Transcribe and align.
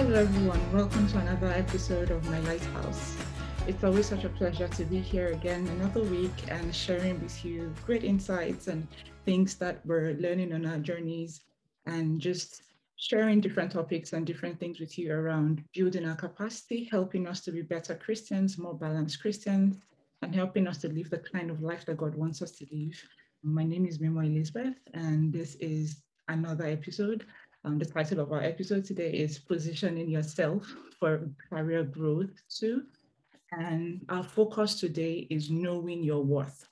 Hello, 0.00 0.18
everyone. 0.18 0.72
Welcome 0.72 1.06
to 1.08 1.18
another 1.18 1.48
episode 1.48 2.10
of 2.10 2.24
My 2.30 2.38
Lighthouse. 2.38 3.14
It's 3.66 3.84
always 3.84 4.06
such 4.06 4.24
a 4.24 4.30
pleasure 4.30 4.66
to 4.66 4.84
be 4.86 4.98
here 4.98 5.28
again 5.32 5.68
another 5.68 6.02
week 6.04 6.32
and 6.48 6.74
sharing 6.74 7.20
with 7.20 7.44
you 7.44 7.70
great 7.84 8.02
insights 8.02 8.68
and 8.68 8.88
things 9.26 9.56
that 9.56 9.84
we're 9.84 10.14
learning 10.14 10.54
on 10.54 10.64
our 10.64 10.78
journeys 10.78 11.42
and 11.84 12.18
just 12.18 12.62
sharing 12.96 13.42
different 13.42 13.72
topics 13.72 14.14
and 14.14 14.26
different 14.26 14.58
things 14.58 14.80
with 14.80 14.98
you 14.98 15.12
around 15.12 15.62
building 15.74 16.08
our 16.08 16.16
capacity, 16.16 16.88
helping 16.90 17.26
us 17.26 17.42
to 17.42 17.52
be 17.52 17.60
better 17.60 17.94
Christians, 17.94 18.56
more 18.56 18.74
balanced 18.74 19.20
Christians, 19.20 19.82
and 20.22 20.34
helping 20.34 20.66
us 20.66 20.78
to 20.78 20.88
live 20.88 21.10
the 21.10 21.18
kind 21.18 21.50
of 21.50 21.60
life 21.60 21.84
that 21.84 21.98
God 21.98 22.14
wants 22.14 22.40
us 22.40 22.52
to 22.52 22.66
live. 22.72 22.98
My 23.42 23.64
name 23.64 23.84
is 23.84 24.00
Memo 24.00 24.20
Elizabeth, 24.20 24.76
and 24.94 25.30
this 25.30 25.56
is 25.56 26.00
another 26.28 26.64
episode 26.64 27.26
um, 27.64 27.78
the 27.78 27.84
title 27.84 28.20
of 28.20 28.32
our 28.32 28.42
episode 28.42 28.84
today 28.84 29.10
is 29.10 29.38
Positioning 29.38 30.08
Yourself 30.08 30.74
for 30.98 31.28
Career 31.50 31.84
Growth 31.84 32.30
Too. 32.48 32.84
And 33.52 34.04
our 34.08 34.22
focus 34.22 34.80
today 34.80 35.26
is 35.28 35.50
knowing 35.50 36.02
your 36.02 36.24
worth. 36.24 36.66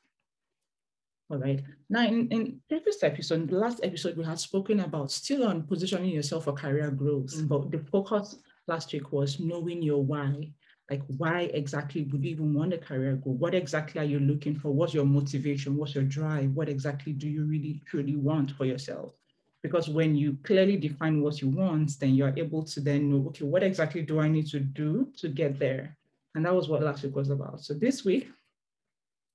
All 1.31 1.39
right. 1.39 1.63
Now, 1.91 2.07
in, 2.07 2.29
in 2.29 2.61
previous 2.69 3.03
episode, 3.03 3.49
the 3.49 3.59
last 3.59 3.81
episode, 3.83 4.17
we 4.17 4.25
had 4.25 4.39
spoken 4.39 4.81
about 4.81 5.11
still 5.11 5.47
on 5.47 5.65
positioning 5.65 6.11
yourself 6.11 6.45
for 6.45 6.53
career 6.53 6.91
growth, 6.91 7.35
mm-hmm. 7.35 7.49
but 7.49 7.71
the 7.71 7.81
focus 7.91 8.37
last 8.67 8.93
week 8.93 9.13
was 9.13 9.41
knowing 9.41 9.83
your 9.83 10.03
why. 10.03 10.53
Like, 10.89 11.03
why 11.19 11.51
exactly 11.53 12.05
would 12.05 12.25
you 12.25 12.31
even 12.31 12.55
want 12.55 12.73
a 12.73 12.79
career 12.79 13.17
goal? 13.17 13.35
What 13.35 13.55
exactly 13.55 14.01
are 14.01 14.05
you 14.05 14.21
looking 14.21 14.59
for? 14.59 14.71
What's 14.71 14.95
your 14.95 15.05
motivation? 15.05 15.77
What's 15.77 15.95
your 15.95 16.05
drive? 16.05 16.53
What 16.53 16.71
exactly 16.71 17.13
do 17.13 17.29
you 17.29 17.45
really 17.45 17.83
truly 17.85 18.17
want 18.17 18.53
for 18.53 18.65
yourself? 18.65 19.18
Because 19.63 19.89
when 19.89 20.15
you 20.15 20.39
clearly 20.45 20.77
define 20.77 21.21
what 21.21 21.41
you 21.41 21.49
want, 21.49 21.99
then 21.99 22.15
you're 22.15 22.35
able 22.37 22.63
to 22.63 22.81
then 22.81 23.11
know, 23.11 23.29
okay, 23.29 23.45
what 23.45 23.63
exactly 23.63 24.03
do 24.03 24.21
I 24.21 24.29
need 24.29 24.47
to 24.49 24.61
do 24.61 25.09
to 25.19 25.29
get 25.29 25.59
there? 25.59 25.97
And 26.35 26.45
that 26.45 26.55
was 26.55 26.69
what 26.69 26.83
last 26.83 27.03
week 27.03 27.17
was 27.17 27.31
about. 27.31 27.61
So 27.61 27.75
this 27.75 28.05
week, 28.05 28.29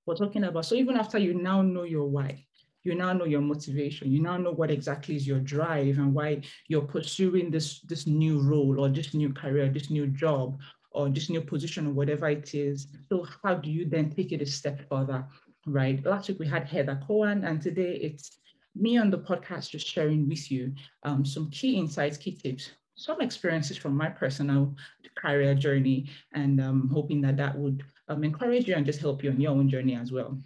we're 0.05 0.15
talking 0.15 0.43
about, 0.45 0.65
so 0.65 0.75
even 0.75 0.95
after 0.95 1.17
you 1.17 1.33
now 1.33 1.61
know 1.61 1.83
your 1.83 2.05
why, 2.05 2.45
you 2.83 2.95
now 2.95 3.13
know 3.13 3.25
your 3.25 3.41
motivation, 3.41 4.11
you 4.11 4.21
now 4.21 4.37
know 4.37 4.51
what 4.51 4.71
exactly 4.71 5.15
is 5.15 5.27
your 5.27 5.39
drive 5.39 5.97
and 5.97 6.13
why 6.13 6.41
you're 6.67 6.81
pursuing 6.81 7.49
this, 7.49 7.79
this 7.81 8.07
new 8.07 8.39
role 8.39 8.79
or 8.79 8.89
this 8.89 9.13
new 9.13 9.31
career, 9.33 9.69
this 9.69 9.89
new 9.89 10.07
job, 10.07 10.59
or 10.91 11.09
this 11.09 11.29
new 11.29 11.41
position 11.41 11.87
or 11.87 11.91
whatever 11.91 12.29
it 12.29 12.53
is. 12.53 12.87
So 13.09 13.25
how 13.43 13.55
do 13.55 13.69
you 13.71 13.85
then 13.85 14.11
take 14.11 14.31
it 14.31 14.41
a 14.41 14.45
step 14.45 14.87
further, 14.89 15.25
right? 15.65 16.05
Last 16.05 16.29
week 16.29 16.39
we 16.39 16.47
had 16.47 16.67
Heather 16.67 17.01
Cohen 17.07 17.43
and 17.43 17.61
today 17.61 17.95
it's 17.95 18.37
me 18.75 18.97
on 18.97 19.09
the 19.09 19.17
podcast 19.17 19.69
just 19.69 19.87
sharing 19.87 20.27
with 20.27 20.51
you 20.51 20.73
um, 21.03 21.25
some 21.25 21.49
key 21.51 21.77
insights, 21.77 22.17
key 22.17 22.35
tips, 22.35 22.71
some 22.95 23.21
experiences 23.21 23.77
from 23.77 23.95
my 23.95 24.09
personal 24.09 24.75
career 25.15 25.55
journey, 25.55 26.09
and 26.33 26.61
um, 26.61 26.89
hoping 26.93 27.21
that 27.21 27.37
that 27.37 27.57
would 27.57 27.83
um, 28.07 28.23
encourage 28.23 28.67
you 28.67 28.75
and 28.75 28.85
just 28.85 28.99
help 28.99 29.23
you 29.23 29.31
on 29.31 29.39
your 29.39 29.51
own 29.51 29.69
journey 29.69 29.95
as 29.95 30.11
well. 30.11 30.37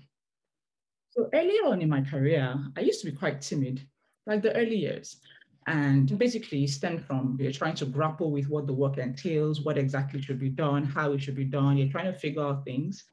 So 1.10 1.30
earlier 1.34 1.66
on 1.66 1.82
in 1.82 1.90
my 1.90 2.02
career, 2.02 2.56
I 2.76 2.82
used 2.82 3.02
to 3.02 3.10
be 3.10 3.18
quite 3.18 3.42
timid, 3.42 3.82
like 4.26 4.42
the 4.42 4.56
early 4.56 4.76
years. 4.76 5.18
And 5.66 6.18
basically 6.18 6.66
stem 6.68 6.98
from 6.98 7.38
you're 7.42 7.52
trying 7.52 7.76
to 7.76 7.86
grapple 7.86 8.32
with 8.32 8.48
what 8.48 8.68
the 8.68 8.74
work 8.74 8.98
entails, 8.98 9.62
what 9.62 9.78
exactly 9.78 10.22
should 10.22 10.40
be 10.40 10.50
done, 10.50 10.86
how 10.86 11.12
it 11.12 11.22
should 11.22 11.36
be 11.36 11.44
done. 11.44 11.76
You're 11.76 11.92
trying 11.92 12.12
to 12.12 12.18
figure 12.18 12.44
out 12.44 12.64
things. 12.64 13.04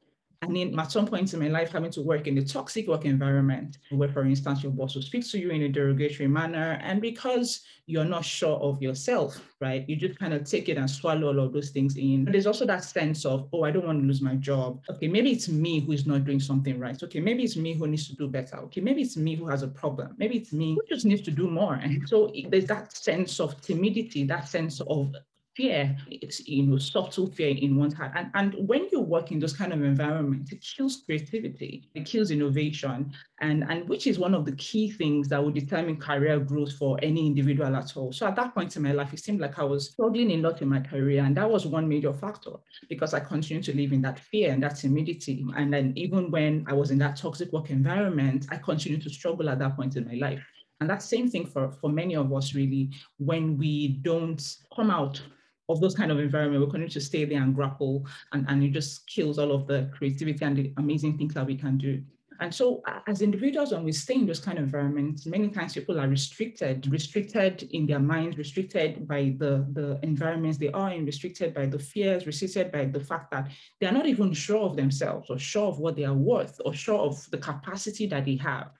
And 0.45 0.79
at 0.79 0.91
some 0.91 1.07
point 1.07 1.33
in 1.33 1.39
my 1.39 1.47
life, 1.47 1.71
having 1.71 1.91
to 1.91 2.01
work 2.01 2.27
in 2.27 2.37
a 2.37 2.45
toxic 2.45 2.87
work 2.87 3.05
environment, 3.05 3.77
where, 3.89 4.09
for 4.09 4.25
instance, 4.25 4.63
your 4.63 4.71
boss 4.71 4.95
will 4.95 5.01
speak 5.01 5.27
to 5.29 5.39
you 5.39 5.49
in 5.49 5.63
a 5.63 5.69
derogatory 5.69 6.27
manner. 6.27 6.79
And 6.81 7.01
because 7.01 7.61
you're 7.87 8.05
not 8.05 8.25
sure 8.25 8.57
of 8.57 8.81
yourself, 8.81 9.39
right, 9.59 9.87
you 9.87 9.95
just 9.95 10.19
kind 10.19 10.33
of 10.33 10.43
take 10.43 10.69
it 10.69 10.77
and 10.77 10.89
swallow 10.89 11.27
all 11.27 11.39
of 11.39 11.53
those 11.53 11.69
things 11.69 11.97
in. 11.97 12.25
But 12.25 12.33
there's 12.33 12.47
also 12.47 12.65
that 12.65 12.83
sense 12.83 13.25
of, 13.25 13.47
oh, 13.53 13.63
I 13.63 13.71
don't 13.71 13.85
want 13.85 14.01
to 14.01 14.05
lose 14.05 14.21
my 14.21 14.35
job. 14.35 14.81
Okay, 14.89 15.07
maybe 15.07 15.31
it's 15.31 15.49
me 15.49 15.79
who 15.79 15.91
is 15.91 16.05
not 16.05 16.25
doing 16.25 16.39
something 16.39 16.79
right. 16.79 17.01
Okay, 17.01 17.19
maybe 17.19 17.43
it's 17.43 17.57
me 17.57 17.73
who 17.73 17.87
needs 17.87 18.07
to 18.09 18.15
do 18.15 18.27
better. 18.27 18.57
Okay, 18.57 18.81
maybe 18.81 19.01
it's 19.01 19.17
me 19.17 19.35
who 19.35 19.47
has 19.47 19.63
a 19.63 19.67
problem. 19.67 20.15
Maybe 20.17 20.37
it's 20.37 20.53
me 20.53 20.75
who 20.75 20.81
just 20.87 21.05
needs 21.05 21.21
to 21.23 21.31
do 21.31 21.47
more. 21.47 21.75
And 21.75 22.07
so 22.07 22.31
there's 22.49 22.67
that 22.67 22.95
sense 22.95 23.39
of 23.39 23.59
timidity, 23.61 24.25
that 24.25 24.47
sense 24.47 24.79
of 24.81 25.13
fear, 25.55 25.95
it's 26.09 26.47
you 26.47 26.63
know, 26.63 26.77
subtle 26.77 27.27
fear 27.27 27.55
in 27.55 27.77
one's 27.77 27.93
heart. 27.93 28.11
And, 28.15 28.29
and 28.33 28.67
when 28.67 28.87
you 28.91 28.99
work 29.01 29.31
in 29.31 29.39
those 29.39 29.53
kind 29.53 29.73
of 29.73 29.83
environments, 29.83 30.51
it 30.51 30.63
kills 30.75 31.03
creativity, 31.05 31.89
it 31.95 32.05
kills 32.05 32.31
innovation, 32.31 33.11
and, 33.41 33.63
and 33.69 33.87
which 33.87 34.07
is 34.07 34.19
one 34.19 34.33
of 34.33 34.45
the 34.45 34.53
key 34.53 34.91
things 34.91 35.27
that 35.29 35.43
will 35.43 35.51
determine 35.51 35.97
career 35.97 36.39
growth 36.39 36.73
for 36.73 36.99
any 37.01 37.25
individual 37.25 37.75
at 37.75 37.95
all. 37.97 38.11
So 38.11 38.27
at 38.27 38.35
that 38.35 38.53
point 38.53 38.75
in 38.75 38.83
my 38.83 38.91
life, 38.91 39.13
it 39.13 39.19
seemed 39.19 39.39
like 39.39 39.59
I 39.59 39.63
was 39.63 39.91
struggling 39.91 40.31
a 40.31 40.37
lot 40.37 40.61
in 40.61 40.69
my 40.69 40.79
career. 40.79 41.23
And 41.23 41.35
that 41.37 41.49
was 41.49 41.65
one 41.65 41.87
major 41.87 42.13
factor 42.13 42.51
because 42.89 43.13
I 43.13 43.19
continued 43.19 43.63
to 43.65 43.75
live 43.75 43.93
in 43.93 44.01
that 44.03 44.19
fear 44.19 44.51
and 44.51 44.61
that 44.63 44.77
timidity. 44.77 45.45
And 45.55 45.73
then 45.73 45.93
even 45.95 46.31
when 46.31 46.65
I 46.67 46.73
was 46.73 46.91
in 46.91 46.97
that 46.99 47.17
toxic 47.17 47.51
work 47.51 47.69
environment, 47.69 48.47
I 48.51 48.57
continued 48.57 49.03
to 49.03 49.09
struggle 49.09 49.49
at 49.49 49.59
that 49.59 49.75
point 49.75 49.95
in 49.95 50.05
my 50.05 50.15
life. 50.15 50.43
And 50.81 50.89
that 50.89 51.01
same 51.01 51.29
thing 51.29 51.45
for, 51.45 51.71
for 51.71 51.89
many 51.89 52.15
of 52.15 52.33
us, 52.33 52.53
really, 52.53 52.89
when 53.17 53.57
we 53.57 53.99
don't 54.01 54.41
come 54.75 54.91
out 54.91 55.21
of 55.69 55.81
those 55.81 55.95
kind 55.95 56.11
of 56.11 56.19
environment, 56.19 56.63
we're 56.63 56.71
going 56.71 56.87
to 56.87 57.01
stay 57.01 57.25
there 57.25 57.41
and 57.41 57.55
grapple, 57.55 58.05
and, 58.33 58.45
and 58.47 58.63
it 58.63 58.69
just 58.69 59.07
kills 59.07 59.39
all 59.39 59.51
of 59.51 59.67
the 59.67 59.89
creativity 59.95 60.45
and 60.45 60.57
the 60.57 60.73
amazing 60.77 61.17
things 61.17 61.33
that 61.33 61.45
we 61.45 61.55
can 61.55 61.77
do. 61.77 62.01
And 62.39 62.53
so 62.53 62.83
as 63.07 63.21
individuals, 63.21 63.71
when 63.71 63.83
we 63.83 63.91
stay 63.91 64.15
in 64.15 64.25
those 64.25 64.39
kind 64.39 64.57
of 64.57 64.65
environments, 64.65 65.25
many 65.25 65.49
times 65.49 65.73
people 65.73 65.99
are 65.99 66.07
restricted, 66.07 66.85
restricted 66.91 67.69
in 67.71 67.85
their 67.85 67.99
minds, 67.99 68.37
restricted 68.37 69.07
by 69.07 69.35
the, 69.37 69.65
the 69.71 69.99
environments 70.03 70.57
they 70.57 70.71
are 70.71 70.91
in, 70.91 71.05
restricted 71.05 71.53
by 71.53 71.65
the 71.65 71.79
fears, 71.79 72.25
restricted 72.25 72.71
by 72.71 72.85
the 72.85 72.99
fact 72.99 73.31
that 73.31 73.49
they 73.79 73.87
are 73.87 73.93
not 73.93 74.05
even 74.05 74.33
sure 74.33 74.63
of 74.63 74.75
themselves 74.75 75.29
or 75.29 75.39
sure 75.39 75.67
of 75.67 75.79
what 75.79 75.95
they 75.95 76.03
are 76.03 76.13
worth 76.13 76.59
or 76.65 76.73
sure 76.73 76.99
of 76.99 77.29
the 77.31 77.37
capacity 77.37 78.05
that 78.07 78.25
they 78.25 78.35
have. 78.35 78.71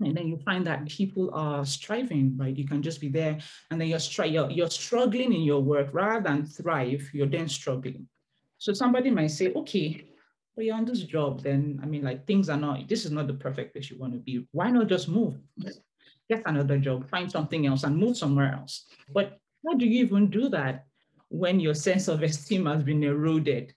And 0.00 0.16
then 0.16 0.28
you 0.28 0.36
find 0.38 0.66
that 0.66 0.86
people 0.86 1.30
are 1.32 1.64
striving, 1.64 2.36
right? 2.36 2.54
You 2.54 2.66
can 2.66 2.82
just 2.82 3.00
be 3.00 3.08
there 3.08 3.38
and 3.70 3.80
then 3.80 3.88
you're, 3.88 3.98
stri- 3.98 4.32
you're, 4.32 4.50
you're 4.50 4.70
struggling 4.70 5.32
in 5.32 5.42
your 5.42 5.62
work 5.62 5.88
rather 5.92 6.22
than 6.22 6.44
thrive, 6.44 7.08
you're 7.14 7.26
then 7.26 7.48
struggling. 7.48 8.06
So 8.58 8.72
somebody 8.72 9.10
might 9.10 9.30
say, 9.30 9.52
okay, 9.54 10.08
well, 10.54 10.64
you're 10.66 10.76
on 10.76 10.84
this 10.84 11.02
job, 11.02 11.42
then 11.42 11.80
I 11.82 11.86
mean, 11.86 12.02
like 12.02 12.26
things 12.26 12.48
are 12.50 12.56
not, 12.56 12.88
this 12.88 13.04
is 13.04 13.10
not 13.10 13.26
the 13.26 13.34
perfect 13.34 13.72
place 13.72 13.90
you 13.90 13.98
want 13.98 14.12
to 14.12 14.18
be. 14.18 14.46
Why 14.52 14.70
not 14.70 14.88
just 14.88 15.08
move? 15.08 15.38
Get 16.28 16.42
another 16.44 16.78
job, 16.78 17.08
find 17.08 17.30
something 17.30 17.66
else 17.66 17.84
and 17.84 17.96
move 17.96 18.16
somewhere 18.16 18.52
else. 18.52 18.86
But 19.12 19.38
how 19.66 19.74
do 19.74 19.86
you 19.86 20.04
even 20.04 20.28
do 20.28 20.48
that 20.50 20.86
when 21.28 21.60
your 21.60 21.74
sense 21.74 22.08
of 22.08 22.22
esteem 22.22 22.66
has 22.66 22.82
been 22.82 23.02
eroded? 23.02 23.74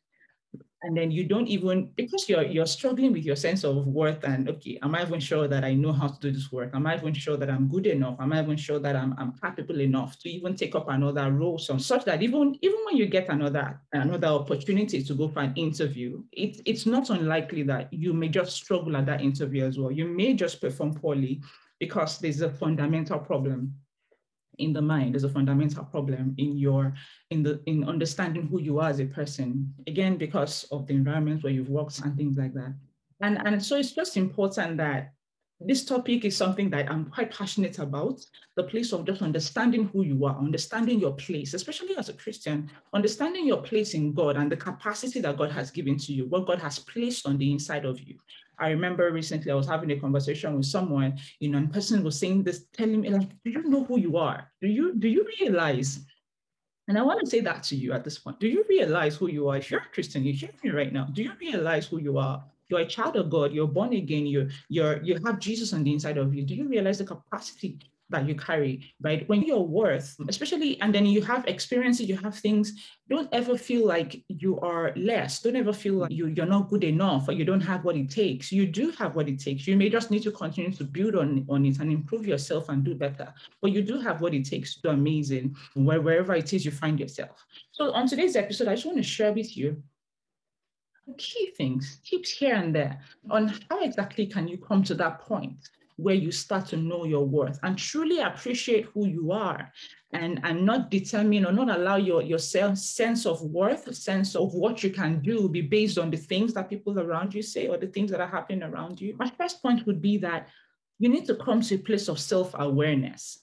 And 0.84 0.95
then 0.95 1.12
you 1.12 1.25
don't 1.25 1.47
even 1.47 1.90
because 1.95 2.29
you're 2.29 2.44
you're 2.44 2.66
struggling 2.66 3.12
with 3.12 3.23
your 3.23 3.35
sense 3.35 3.63
of 3.63 3.85
worth 3.88 4.23
and 4.23 4.50
okay 4.50 4.79
am 4.81 4.95
i 4.95 5.01
even 5.01 5.19
sure 5.19 5.47
that 5.47 5.63
i 5.63 5.73
know 5.73 5.91
how 5.91 6.07
to 6.07 6.19
do 6.19 6.31
this 6.31 6.51
work? 6.51 6.72
Am 6.73 6.88
i 6.88 6.95
even 6.95 7.13
sure 7.13 7.38
that 7.38 7.50
i'm 7.50 7.67
good 7.67 7.85
enough? 7.85 8.16
Am 8.19 8.34
i 8.34 8.41
even 8.41 8.57
sure 8.57 8.79
that 8.79 8.95
i'm, 8.95 9.13
I'm 9.17 9.34
capable 9.34 9.81
enough 9.81 10.17
to 10.19 10.29
even 10.29 10.56
take 10.56 10.75
up 10.75 10.90
another 10.90 11.31
role 11.31 11.57
so 11.57 11.78
such 11.78 12.06
that 12.06 12.23
even 12.23 12.57
even 12.62 12.79
when 12.85 12.97
you 12.97 13.07
get 13.07 13.29
another 13.29 13.81
another 13.94 14.28
opportunity 14.28 15.03
to 15.03 15.13
go 15.13 15.28
for 15.28 15.41
an 15.41 15.53
interview 15.56 16.23
it, 16.31 16.62
it's 16.66 16.85
not 16.85 17.09
unlikely 17.09 17.63
that 17.63 17.91
you 17.91 18.13
may 18.13 18.29
just 18.29 18.56
struggle 18.56 18.96
at 18.96 19.06
that 19.06 19.22
interview 19.22 19.66
as 19.66 19.78
well. 19.78 19.91
You 19.91 20.06
may 20.06 20.34
just 20.34 20.61
perform 20.61 20.94
poorly 20.94 21.41
because 21.79 22.19
there's 22.19 22.41
a 22.41 22.50
fundamental 22.50 23.19
problem 23.19 23.73
in 24.59 24.74
the 24.74 24.81
mind 24.81 25.16
is 25.16 25.24
a 25.24 25.30
fundamental 25.30 25.84
problem 25.86 26.36
in 26.38 26.58
your 26.58 26.94
in 27.31 27.44
the 27.44 27.62
in 27.66 27.84
understanding 27.84 28.47
who 28.47 28.62
you 28.62 28.80
are 28.80 28.90
as 28.90 29.00
a 29.00 29.06
person. 29.06 29.74
Again 29.88 30.18
because 30.18 30.66
of 30.72 30.88
the 30.88 30.94
environment 30.94 31.44
where 31.44 31.53
you've 31.53 31.70
worked 31.70 32.00
and 32.00 32.16
things 32.16 32.38
like 32.38 32.53
that. 32.53 32.74
And 33.22 33.40
and 33.46 33.64
so 33.64 33.75
it's 33.78 33.92
just 33.92 34.18
important 34.18 34.78
that 34.78 35.14
this 35.62 35.84
topic 35.84 36.24
is 36.24 36.38
something 36.38 36.70
that 36.70 36.90
I'm 36.90 37.06
quite 37.06 37.31
passionate 37.31 37.80
about. 37.80 38.22
The 38.56 38.64
place 38.64 38.94
of 38.94 39.06
just 39.06 39.22
understanding 39.22 39.90
who 39.92 40.03
you 40.03 40.25
are, 40.25 40.38
understanding 40.38 41.00
your 41.00 41.14
place, 41.16 41.53
especially 41.53 41.97
as 41.97 42.08
a 42.08 42.14
Christian, 42.14 42.72
understanding 42.94 43.46
your 43.46 43.62
place 43.62 43.94
in 43.94 44.14
God 44.14 44.38
and 44.38 44.50
the 44.50 44.55
capacity 44.55 45.20
that 45.20 45.38
God 45.38 45.52
has 45.52 45.70
given 45.70 45.97
to 45.97 46.14
you, 46.14 46.28
what 46.28 46.47
God 46.47 46.59
has 46.59 46.79
placed 46.79 47.28
on 47.28 47.38
the 47.38 47.52
inside 47.52 47.84
of 47.84 48.00
you. 48.00 48.16
I 48.59 48.70
remember 48.70 49.11
recently 49.11 49.52
I 49.52 49.56
was 49.56 49.67
having 49.67 49.91
a 49.91 50.00
conversation 50.00 50.56
with 50.56 50.66
someone, 50.66 51.17
you 51.40 51.50
know, 51.50 51.58
and 51.58 51.72
person 51.72 52.03
was 52.03 52.20
saying 52.20 52.44
this, 52.44 52.66
telling 52.73 53.02
me, 53.02 53.09
like, 53.09 53.29
do 53.44 53.52
you 53.52 53.64
know 53.70 53.84
who 53.85 54.00
you 54.00 54.17
are? 54.17 54.52
Do 54.61 54.67
you 54.67 54.96
do 54.96 55.08
you 55.08 55.26
realize? 55.40 56.00
And 56.88 56.97
I 56.97 57.03
want 57.03 57.20
to 57.20 57.29
say 57.29 57.40
that 57.41 57.64
to 57.64 57.76
you 57.76 57.94
at 57.94 58.03
this 58.03 58.17
point. 58.17 58.40
Do 58.40 58.47
you 58.47 58.66
realize 58.67 59.16
who 59.16 59.29
you 59.29 59.47
are? 59.50 59.58
If 59.58 59.70
you're 59.70 59.82
a 59.82 59.94
Christian, 59.94 60.23
you 60.23 60.34
hear 60.34 60.50
me 60.64 60.72
right 60.72 60.91
now. 60.91 61.06
Do 61.06 61.22
you 61.22 61.34
realize 61.40 61.85
who 61.85 62.00
you 62.00 62.17
are? 62.17 62.44
You're 62.67 62.82
a 62.82 62.85
child 62.85 63.16
of 63.16 63.29
God, 63.29 63.52
you're 63.52 63.67
born 63.67 63.94
again, 63.94 64.26
you 64.28 64.50
you're 64.70 65.02
you 65.02 65.20
have 65.26 65.40
Jesus 65.40 65.73
on 65.73 65.84
the 65.84 65.94
inside 65.94 66.17
of 66.17 66.34
you. 66.35 66.44
Do 66.44 66.55
you 66.55 66.67
realize 66.67 67.00
the 67.00 67.05
capacity 67.05 67.79
that 68.09 68.28
you 68.28 68.35
carry, 68.35 68.94
right? 69.02 69.28
When 69.29 69.44
you're 69.44 69.59
worth, 69.59 70.16
mm. 70.20 70.29
especially, 70.29 70.79
and 70.82 70.94
then 70.94 71.06
you 71.06 71.22
have 71.22 71.46
experiences, 71.47 72.08
you 72.08 72.17
have 72.17 72.35
things, 72.35 72.73
don't 73.09 73.29
ever 73.32 73.58
feel 73.58 73.88
like 73.88 74.23
you 74.28 74.59
are 74.59 74.94
less. 74.96 75.41
Don't 75.41 75.56
ever 75.56 75.73
feel 75.73 75.96
like 75.96 76.11
you, 76.11 76.28
you're 76.28 76.46
not 76.46 76.70
good 76.70 76.84
enough 76.84 77.28
or 77.28 77.32
you 77.34 77.46
don't 77.46 77.61
have 77.61 77.84
what 77.84 77.96
it 77.96 78.09
takes. 78.09 78.52
You 78.52 78.66
do 78.66 78.91
have 78.91 79.16
what 79.16 79.28
it 79.28 79.40
takes. 79.40 79.67
You 79.67 79.78
may 79.78 79.90
just 79.90 80.11
need 80.11 80.23
to 80.23 80.32
continue 80.32 80.72
to 80.72 80.84
build 80.84 81.16
on, 81.16 81.46
on 81.50 81.66
it 81.66 81.79
and 81.79 81.91
improve 81.91 82.28
yourself 82.28 82.70
and 82.70 82.84
do 82.84 82.96
better. 82.96 83.34
But 83.61 83.72
you 83.72 83.82
do 83.82 84.00
have 84.00 84.22
what 84.22 84.34
it 84.34 84.46
takes 84.46 84.76
to 84.76 84.82
do 84.82 84.90
amazing 84.90 85.55
wherever 85.76 86.34
it 86.35 86.53
is 86.53 86.66
you 86.66 86.72
find 86.72 87.00
yourself. 87.00 87.46
So 87.72 87.91
on 87.94 88.08
today's 88.08 88.35
episode, 88.35 88.67
I 88.67 88.76
just 88.76 88.85
want 88.85 88.97
to 88.97 89.03
share 89.03 89.34
with 89.34 89.55
you 89.58 89.82
key 91.17 91.52
things, 91.58 92.00
tips 92.05 92.29
here 92.29 92.53
and 92.55 92.73
there 92.76 93.02
on 93.32 93.47
how 93.70 93.84
exactly 93.84 94.28
can 94.28 94.47
you 94.47 94.58
come 94.58 94.84
to 94.84 94.94
that 94.94 95.20
point 95.22 95.70
where 95.99 96.16
you 96.16 96.31
start 96.31 96.66
to 96.67 96.78
know 96.78 97.05
your 97.05 97.25
worth 97.25 97.59
and 97.63 97.78
truly 97.78 98.19
appreciate 98.19 98.85
who 98.93 99.07
you 99.07 99.31
are 99.31 99.72
and, 100.13 100.40
and 100.43 100.66
not 100.66 100.90
determine 100.90 101.46
or 101.46 101.51
not 101.51 101.69
allow 101.69 101.97
your, 101.97 102.22
your 102.22 102.40
self, 102.40 102.78
sense 102.78 103.25
of 103.25 103.41
worth, 103.41 103.93
sense 103.93 104.35
of 104.35 104.53
what 104.53 104.84
you 104.84 104.90
can 104.90 105.22
do 105.22 105.49
be 105.49 105.61
based 105.61 105.97
on 105.97 106.09
the 106.09 106.17
things 106.17 106.53
that 106.53 106.69
people 106.69 106.99
around 106.99 107.34
you 107.34 107.41
say 107.41 107.67
or 107.67 107.78
the 107.78 107.87
things 107.87 108.09
that 108.11 108.22
are 108.22 108.28
happening 108.28 108.63
around 108.63 108.99
you. 108.99 109.16
My 109.17 109.29
first 109.37 109.61
point 109.61 109.85
would 109.85 110.01
be 110.01 110.17
that 110.17 110.47
you 110.97 111.09
need 111.09 111.25
to 111.25 111.35
come 111.35 111.61
to 111.61 111.75
a 111.75 111.79
place 111.79 112.07
of 112.07 112.19
self-awareness. 112.19 113.40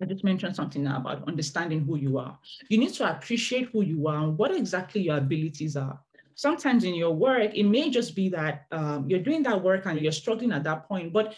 I 0.00 0.04
just 0.04 0.24
mentioned 0.24 0.54
something 0.54 0.82
now 0.84 0.98
about 0.98 1.26
understanding 1.26 1.84
who 1.84 1.96
you 1.96 2.18
are. 2.18 2.38
You 2.68 2.78
need 2.78 2.92
to 2.94 3.10
appreciate 3.10 3.70
who 3.72 3.82
you 3.82 4.06
are 4.08 4.24
and 4.24 4.36
what 4.36 4.54
exactly 4.54 5.02
your 5.02 5.16
abilities 5.16 5.76
are 5.76 5.98
sometimes 6.36 6.84
in 6.84 6.94
your 6.94 7.12
work, 7.14 7.54
it 7.54 7.64
may 7.64 7.90
just 7.90 8.14
be 8.14 8.28
that 8.28 8.66
um, 8.70 9.08
you're 9.08 9.20
doing 9.20 9.42
that 9.42 9.60
work 9.62 9.86
and 9.86 10.00
you're 10.00 10.12
struggling 10.12 10.52
at 10.52 10.62
that 10.64 10.86
point, 10.86 11.12
but 11.12 11.34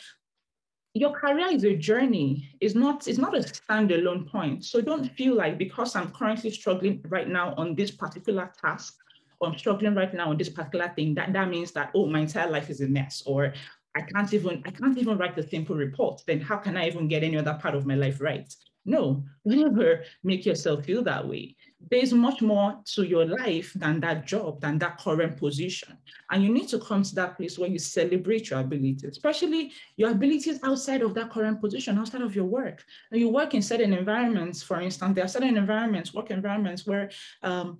your 0.92 1.12
career 1.12 1.48
is 1.52 1.64
a 1.64 1.76
journey. 1.76 2.50
It's 2.60 2.74
not, 2.74 3.06
it's 3.06 3.18
not 3.18 3.36
a 3.36 3.40
standalone 3.40 4.28
point. 4.28 4.64
So 4.64 4.80
don't 4.80 5.06
feel 5.12 5.36
like 5.36 5.56
because 5.56 5.94
I'm 5.94 6.10
currently 6.10 6.50
struggling 6.50 7.00
right 7.08 7.28
now 7.28 7.54
on 7.56 7.76
this 7.76 7.92
particular 7.92 8.52
task, 8.60 8.96
or 9.40 9.48
I'm 9.48 9.56
struggling 9.56 9.94
right 9.94 10.12
now 10.12 10.30
on 10.30 10.36
this 10.36 10.48
particular 10.48 10.92
thing, 10.96 11.14
that, 11.14 11.32
that 11.32 11.48
means 11.48 11.70
that, 11.72 11.92
oh, 11.94 12.06
my 12.06 12.20
entire 12.20 12.50
life 12.50 12.68
is 12.68 12.80
a 12.80 12.88
mess, 12.88 13.22
or 13.24 13.54
I 13.94 14.00
can't 14.00 14.34
even, 14.34 14.62
I 14.66 14.72
can't 14.72 14.98
even 14.98 15.16
write 15.16 15.38
a 15.38 15.48
simple 15.48 15.76
report. 15.76 16.22
Then 16.26 16.40
how 16.40 16.56
can 16.56 16.76
I 16.76 16.88
even 16.88 17.06
get 17.06 17.22
any 17.22 17.36
other 17.38 17.56
part 17.62 17.76
of 17.76 17.86
my 17.86 17.94
life 17.94 18.20
right? 18.20 18.52
No, 18.84 19.22
never 19.44 20.02
make 20.24 20.44
yourself 20.44 20.84
feel 20.86 21.04
that 21.04 21.28
way 21.28 21.54
there's 21.90 22.12
much 22.12 22.42
more 22.42 22.80
to 22.84 23.04
your 23.04 23.24
life 23.24 23.72
than 23.74 24.00
that 24.00 24.26
job, 24.26 24.60
than 24.60 24.78
that 24.78 24.98
current 24.98 25.36
position. 25.36 25.96
And 26.30 26.42
you 26.42 26.52
need 26.52 26.68
to 26.68 26.78
come 26.78 27.02
to 27.02 27.14
that 27.14 27.36
place 27.36 27.58
where 27.58 27.68
you 27.68 27.78
celebrate 27.78 28.50
your 28.50 28.60
abilities, 28.60 29.04
especially 29.04 29.72
your 29.96 30.10
abilities 30.10 30.58
outside 30.64 31.02
of 31.02 31.14
that 31.14 31.30
current 31.30 31.60
position, 31.60 31.98
outside 31.98 32.22
of 32.22 32.34
your 32.34 32.46
work. 32.46 32.84
And 33.10 33.20
you 33.20 33.28
work 33.28 33.54
in 33.54 33.62
certain 33.62 33.92
environments, 33.92 34.62
for 34.62 34.80
instance, 34.80 35.14
there 35.14 35.24
are 35.24 35.28
certain 35.28 35.56
environments, 35.56 36.12
work 36.12 36.30
environments 36.30 36.86
where 36.86 37.10
um, 37.42 37.78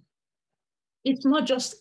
it's 1.04 1.24
not 1.26 1.46
just 1.46 1.76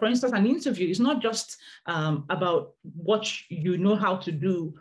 for 0.00 0.06
instance, 0.06 0.32
an 0.32 0.46
interview 0.46 0.88
is 0.88 0.98
not 0.98 1.22
just 1.22 1.58
um, 1.86 2.24
about 2.28 2.74
what 2.82 3.30
you 3.48 3.78
know 3.78 3.94
how 3.94 4.16
to 4.16 4.32
do 4.32 4.74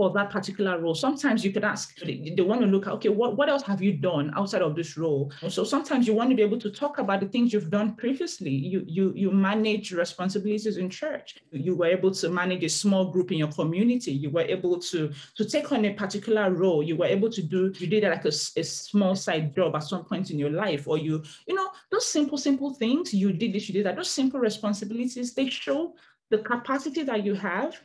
for 0.00 0.10
that 0.10 0.30
particular 0.30 0.80
role. 0.80 0.94
Sometimes 0.94 1.44
you 1.44 1.52
could 1.52 1.62
ask, 1.62 1.94
they, 1.98 2.34
want 2.38 2.62
to 2.62 2.66
look 2.66 2.86
at, 2.86 2.94
okay, 2.94 3.10
what, 3.10 3.36
what 3.36 3.50
else 3.50 3.62
have 3.64 3.82
you 3.82 3.92
done 3.92 4.32
outside 4.34 4.62
of 4.62 4.74
this 4.74 4.96
role? 4.96 5.30
So 5.50 5.62
sometimes 5.62 6.06
you 6.06 6.14
want 6.14 6.30
to 6.30 6.36
be 6.36 6.40
able 6.40 6.58
to 6.58 6.70
talk 6.70 6.96
about 6.96 7.20
the 7.20 7.26
things 7.26 7.52
you've 7.52 7.68
done 7.68 7.96
previously. 7.96 8.48
You, 8.48 8.82
you, 8.86 9.12
you 9.14 9.30
manage 9.30 9.92
responsibilities 9.92 10.78
in 10.78 10.88
church. 10.88 11.36
You 11.52 11.76
were 11.76 11.88
able 11.88 12.12
to 12.12 12.30
manage 12.30 12.64
a 12.64 12.70
small 12.70 13.12
group 13.12 13.30
in 13.30 13.36
your 13.36 13.52
community. 13.52 14.12
You 14.12 14.30
were 14.30 14.40
able 14.56 14.78
to, 14.78 15.12
to 15.36 15.44
take 15.44 15.70
on 15.70 15.84
a 15.84 15.92
particular 15.92 16.50
role. 16.50 16.82
You 16.82 16.96
were 16.96 17.04
able 17.04 17.28
to 17.28 17.42
do, 17.42 17.70
you 17.76 17.86
did 17.86 18.04
like 18.04 18.24
a, 18.24 18.32
a 18.62 18.64
small 18.64 19.14
side 19.14 19.54
job 19.54 19.76
at 19.76 19.82
some 19.82 20.06
point 20.06 20.30
in 20.30 20.38
your 20.38 20.48
life, 20.64 20.88
or 20.88 20.96
you, 20.96 21.22
you 21.46 21.54
know, 21.54 21.68
those 21.90 22.06
simple, 22.06 22.38
simple 22.38 22.72
things, 22.72 23.12
you 23.12 23.34
did 23.34 23.52
this, 23.52 23.68
you 23.68 23.74
did 23.74 23.84
that, 23.84 23.96
those 23.96 24.08
simple 24.10 24.40
responsibilities, 24.40 25.34
they 25.34 25.50
show 25.50 25.92
the 26.30 26.38
capacity 26.38 27.02
that 27.02 27.22
you 27.22 27.34
have 27.34 27.78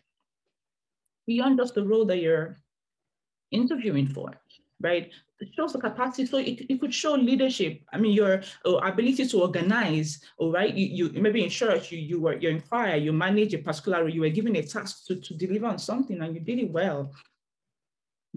beyond 1.28 1.58
just 1.58 1.76
the 1.76 1.84
role 1.84 2.06
that 2.06 2.20
you're 2.20 2.58
interviewing 3.52 4.08
for, 4.08 4.32
right? 4.82 5.12
It 5.40 5.50
shows 5.56 5.74
the 5.74 5.80
capacity. 5.80 6.26
So 6.26 6.38
it, 6.38 6.66
it 6.70 6.80
could 6.80 6.94
show 6.94 7.14
leadership. 7.14 7.82
I 7.92 7.98
mean, 7.98 8.14
your 8.14 8.42
uh, 8.66 8.78
ability 8.78 9.28
to 9.28 9.42
organize, 9.42 10.22
all 10.38 10.52
right? 10.52 10.74
You, 10.74 11.10
you 11.10 11.22
maybe 11.22 11.44
in 11.44 11.50
church, 11.50 11.92
you, 11.92 12.00
you 12.00 12.22
were 12.22 12.38
you're 12.38 12.52
in 12.52 12.62
choir, 12.62 12.96
you 12.96 13.12
manage 13.12 13.54
a 13.54 13.58
particular, 13.58 14.08
you 14.08 14.22
were 14.22 14.30
given 14.30 14.56
a 14.56 14.64
task 14.64 15.06
to, 15.08 15.16
to 15.16 15.34
deliver 15.34 15.68
on 15.68 15.78
something 15.78 16.22
and 16.22 16.36
you 16.36 16.42
did 16.42 16.60
it 16.60 16.72
well 16.72 17.12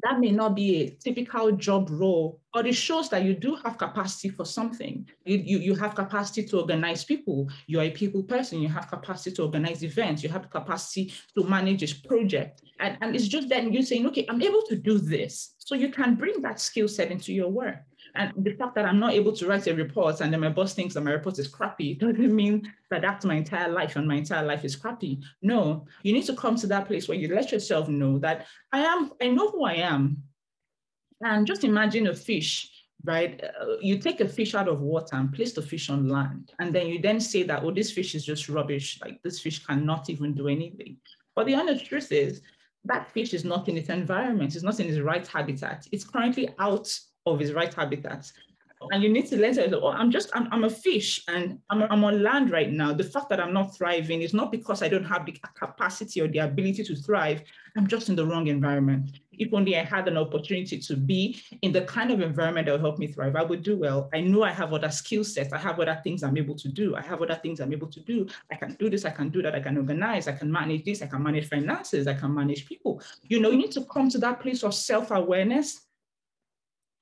that 0.03 0.21
may 0.21 0.31
not 0.31 0.55
be 0.55 0.83
a 0.83 0.91
typical 0.91 1.53
job 1.53 1.89
role, 1.91 2.41
but 2.53 2.67
it 2.67 2.75
shows 2.75 3.09
that 3.11 3.25
you 3.25 3.35
do 3.35 3.57
have 3.65 3.79
capacity 3.79 4.29
for 4.31 4.45
something. 4.45 5.09
You, 5.25 5.39
you, 5.39 5.59
you 5.59 5.75
have 5.77 5.95
capacity 5.95 6.45
to 6.47 6.61
organize 6.61 7.05
people. 7.05 7.49
You're 7.67 7.83
a 7.83 7.91
people 7.91 8.23
person. 8.23 8.61
You 8.61 8.69
have 8.69 8.89
capacity 8.89 9.37
to 9.37 9.43
organize 9.43 9.83
events. 9.83 10.23
You 10.23 10.29
have 10.31 10.51
capacity 10.51 11.13
to 11.37 11.45
manage 11.45 11.83
a 11.83 12.09
project. 12.09 12.63
And, 12.81 12.99
and 13.01 13.15
it's 13.15 13.29
just 13.29 13.49
then 13.49 13.73
you 13.73 13.83
saying, 13.83 14.07
okay, 14.09 14.27
I'm 14.29 14.43
able 14.43 14.63
to 14.69 14.77
do 14.77 14.99
this. 14.99 15.55
So 15.59 15.75
you 15.75 15.91
can 15.91 16.15
bring 16.15 16.41
that 16.43 16.61
skill 16.61 16.89
set 16.89 17.11
into 17.11 17.33
your 17.33 17.49
work. 17.49 17.77
And 18.19 18.33
the 18.37 18.53
fact 18.55 18.75
that 18.75 18.85
I'm 18.85 18.99
not 18.99 19.13
able 19.13 19.33
to 19.33 19.47
write 19.47 19.69
a 19.69 19.75
report 19.75 20.21
and 20.21 20.33
then 20.33 20.41
my 20.41 20.49
boss 20.49 20.75
thinks 20.75 20.95
that 20.95 21.03
my 21.03 21.13
report 21.13 21.39
is 21.39 21.47
crappy 21.47 21.95
doesn't 22.01 22.35
mean 22.35 22.71
that 22.91 23.01
that's 23.01 23.25
my 23.25 23.37
entire 23.37 23.69
life 23.69 23.97
and 23.97 24.07
my 24.07 24.17
entire 24.17 24.45
life 24.45 24.65
is 24.65 24.77
crappy. 24.77 25.21
No, 25.41 25.87
you 26.03 26.13
need 26.13 26.27
to 26.27 26.35
come 26.35 26.57
to 26.57 26.67
that 26.67 26.87
place 26.87 27.09
where 27.09 27.17
you 27.17 27.33
let 27.35 27.53
yourself 27.53 27.89
know 27.89 28.19
that 28.19 28.47
I 28.73 28.81
am, 28.81 29.13
I 29.23 29.29
know 29.29 29.51
who 29.51 29.65
I 29.65 29.75
am. 29.75 30.23
And 31.21 31.47
just 31.47 31.65
imagine 31.65 32.09
a 32.09 32.15
fish 32.15 32.71
right? 33.05 33.43
Uh, 33.61 33.77
you 33.81 33.97
take 33.99 34.21
a 34.21 34.29
fish 34.29 34.57
out 34.57 34.67
of 34.67 34.81
water 34.81 35.15
and 35.17 35.33
place 35.33 35.53
the 35.53 35.63
fish 35.63 35.89
on 35.89 36.09
land. 36.09 36.53
And 36.59 36.75
then 36.75 36.89
you 36.89 37.01
then 37.01 37.21
say 37.21 37.45
that, 37.45 37.63
oh, 37.63 37.71
this 37.71 37.93
fish 37.93 38.17
is 38.17 38.25
just 38.25 38.49
rubbish. 38.49 38.99
Like 39.01 39.23
this 39.23 39.41
fish 39.41 39.65
cannot 39.65 40.11
even 40.11 40.35
do 40.35 40.49
anything. 40.49 40.97
But 41.37 41.47
the 41.47 41.55
honest 41.55 41.87
truth 41.87 42.11
is 42.11 42.43
that 42.85 43.11
fish 43.13 43.35
is 43.35 43.45
not 43.45 43.69
in 43.69 43.77
its 43.77 43.89
environment. 43.89 44.55
It's 44.55 44.65
not 44.65 44.81
in 44.81 44.89
its 44.89 44.99
right 44.99 45.27
habitat. 45.27 45.87
It's 45.93 46.05
currently 46.05 46.49
out 46.59 46.93
of 47.35 47.41
his 47.41 47.53
right 47.53 47.73
habitat. 47.73 48.31
And 48.93 49.03
you 49.03 49.09
need 49.09 49.27
to 49.27 49.37
let 49.37 49.57
her, 49.57 49.69
oh, 49.75 49.89
I'm 49.89 50.11
just, 50.11 50.31
I'm, 50.35 50.49
I'm 50.53 50.65
a 50.65 50.71
fish 50.71 51.25
and 51.29 51.59
I'm, 51.69 51.83
I'm 51.83 52.05
on 52.05 52.23
land 52.23 52.51
right 52.51 52.71
now. 52.71 52.93
The 52.93 53.05
fact 53.05 53.29
that 53.31 53.41
I'm 53.41 53.53
not 53.53 53.77
thriving 53.77 54.23
is 54.23 54.33
not 54.33 54.53
because 54.53 54.83
I 54.83 54.89
don't 54.89 55.05
have 55.05 55.27
the 55.27 55.33
capacity 55.59 56.21
or 56.21 56.29
the 56.29 56.39
ability 56.39 56.85
to 56.85 56.95
thrive. 56.95 57.43
I'm 57.77 57.87
just 57.87 58.09
in 58.09 58.17
the 58.17 58.25
wrong 58.25 58.47
environment. 58.47 59.19
If 59.33 59.53
only 59.53 59.77
I 59.77 59.85
had 59.85 60.09
an 60.09 60.17
opportunity 60.17 60.79
to 60.79 60.97
be 60.97 61.41
in 61.63 61.73
the 61.73 61.83
kind 61.83 62.11
of 62.11 62.21
environment 62.21 62.67
that 62.67 62.73
will 62.73 62.81
help 62.81 62.99
me 62.99 63.09
thrive, 63.09 63.37
I 63.37 63.43
would 63.43 63.63
do 63.63 63.77
well. 63.77 64.09
I 64.15 64.21
know 64.21 64.43
I 64.43 64.53
have 64.53 64.73
other 64.73 64.91
skill 64.91 65.25
sets. 65.25 65.53
I 65.53 65.59
have 65.59 65.79
other 65.79 66.01
things 66.03 66.23
I'm 66.23 66.37
able 66.37 66.57
to 66.57 66.69
do. 66.69 66.97
I 66.97 67.03
have 67.03 67.21
other 67.21 67.37
things 67.37 67.61
I'm 67.61 67.73
able 67.73 67.89
to 67.89 68.01
do. 68.01 68.27
I 68.51 68.57
can 68.57 68.75
do 68.75 68.89
this, 68.89 69.05
I 69.05 69.11
can 69.11 69.29
do 69.31 69.43
that, 69.43 69.55
I 69.55 69.61
can 69.61 69.77
organize, 69.77 70.29
I 70.29 70.33
can 70.33 70.51
manage 70.51 70.85
this, 70.85 71.03
I 71.03 71.07
can 71.07 71.23
manage 71.23 71.49
finances, 71.49 72.07
I 72.07 72.15
can 72.15 72.35
manage 72.35 72.67
people. 72.67 73.03
You 73.23 73.41
know, 73.41 73.51
you 73.51 73.59
need 73.59 73.73
to 73.73 73.85
come 73.85 74.09
to 74.11 74.19
that 74.19 74.41
place 74.41 74.63
of 74.63 74.73
self-awareness 74.75 75.88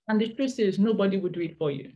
and 0.08 0.20
the 0.20 0.28
truth 0.34 0.58
is, 0.58 0.78
nobody 0.78 1.16
will 1.16 1.30
do 1.30 1.40
it 1.40 1.56
for 1.58 1.70
you. 1.70 1.92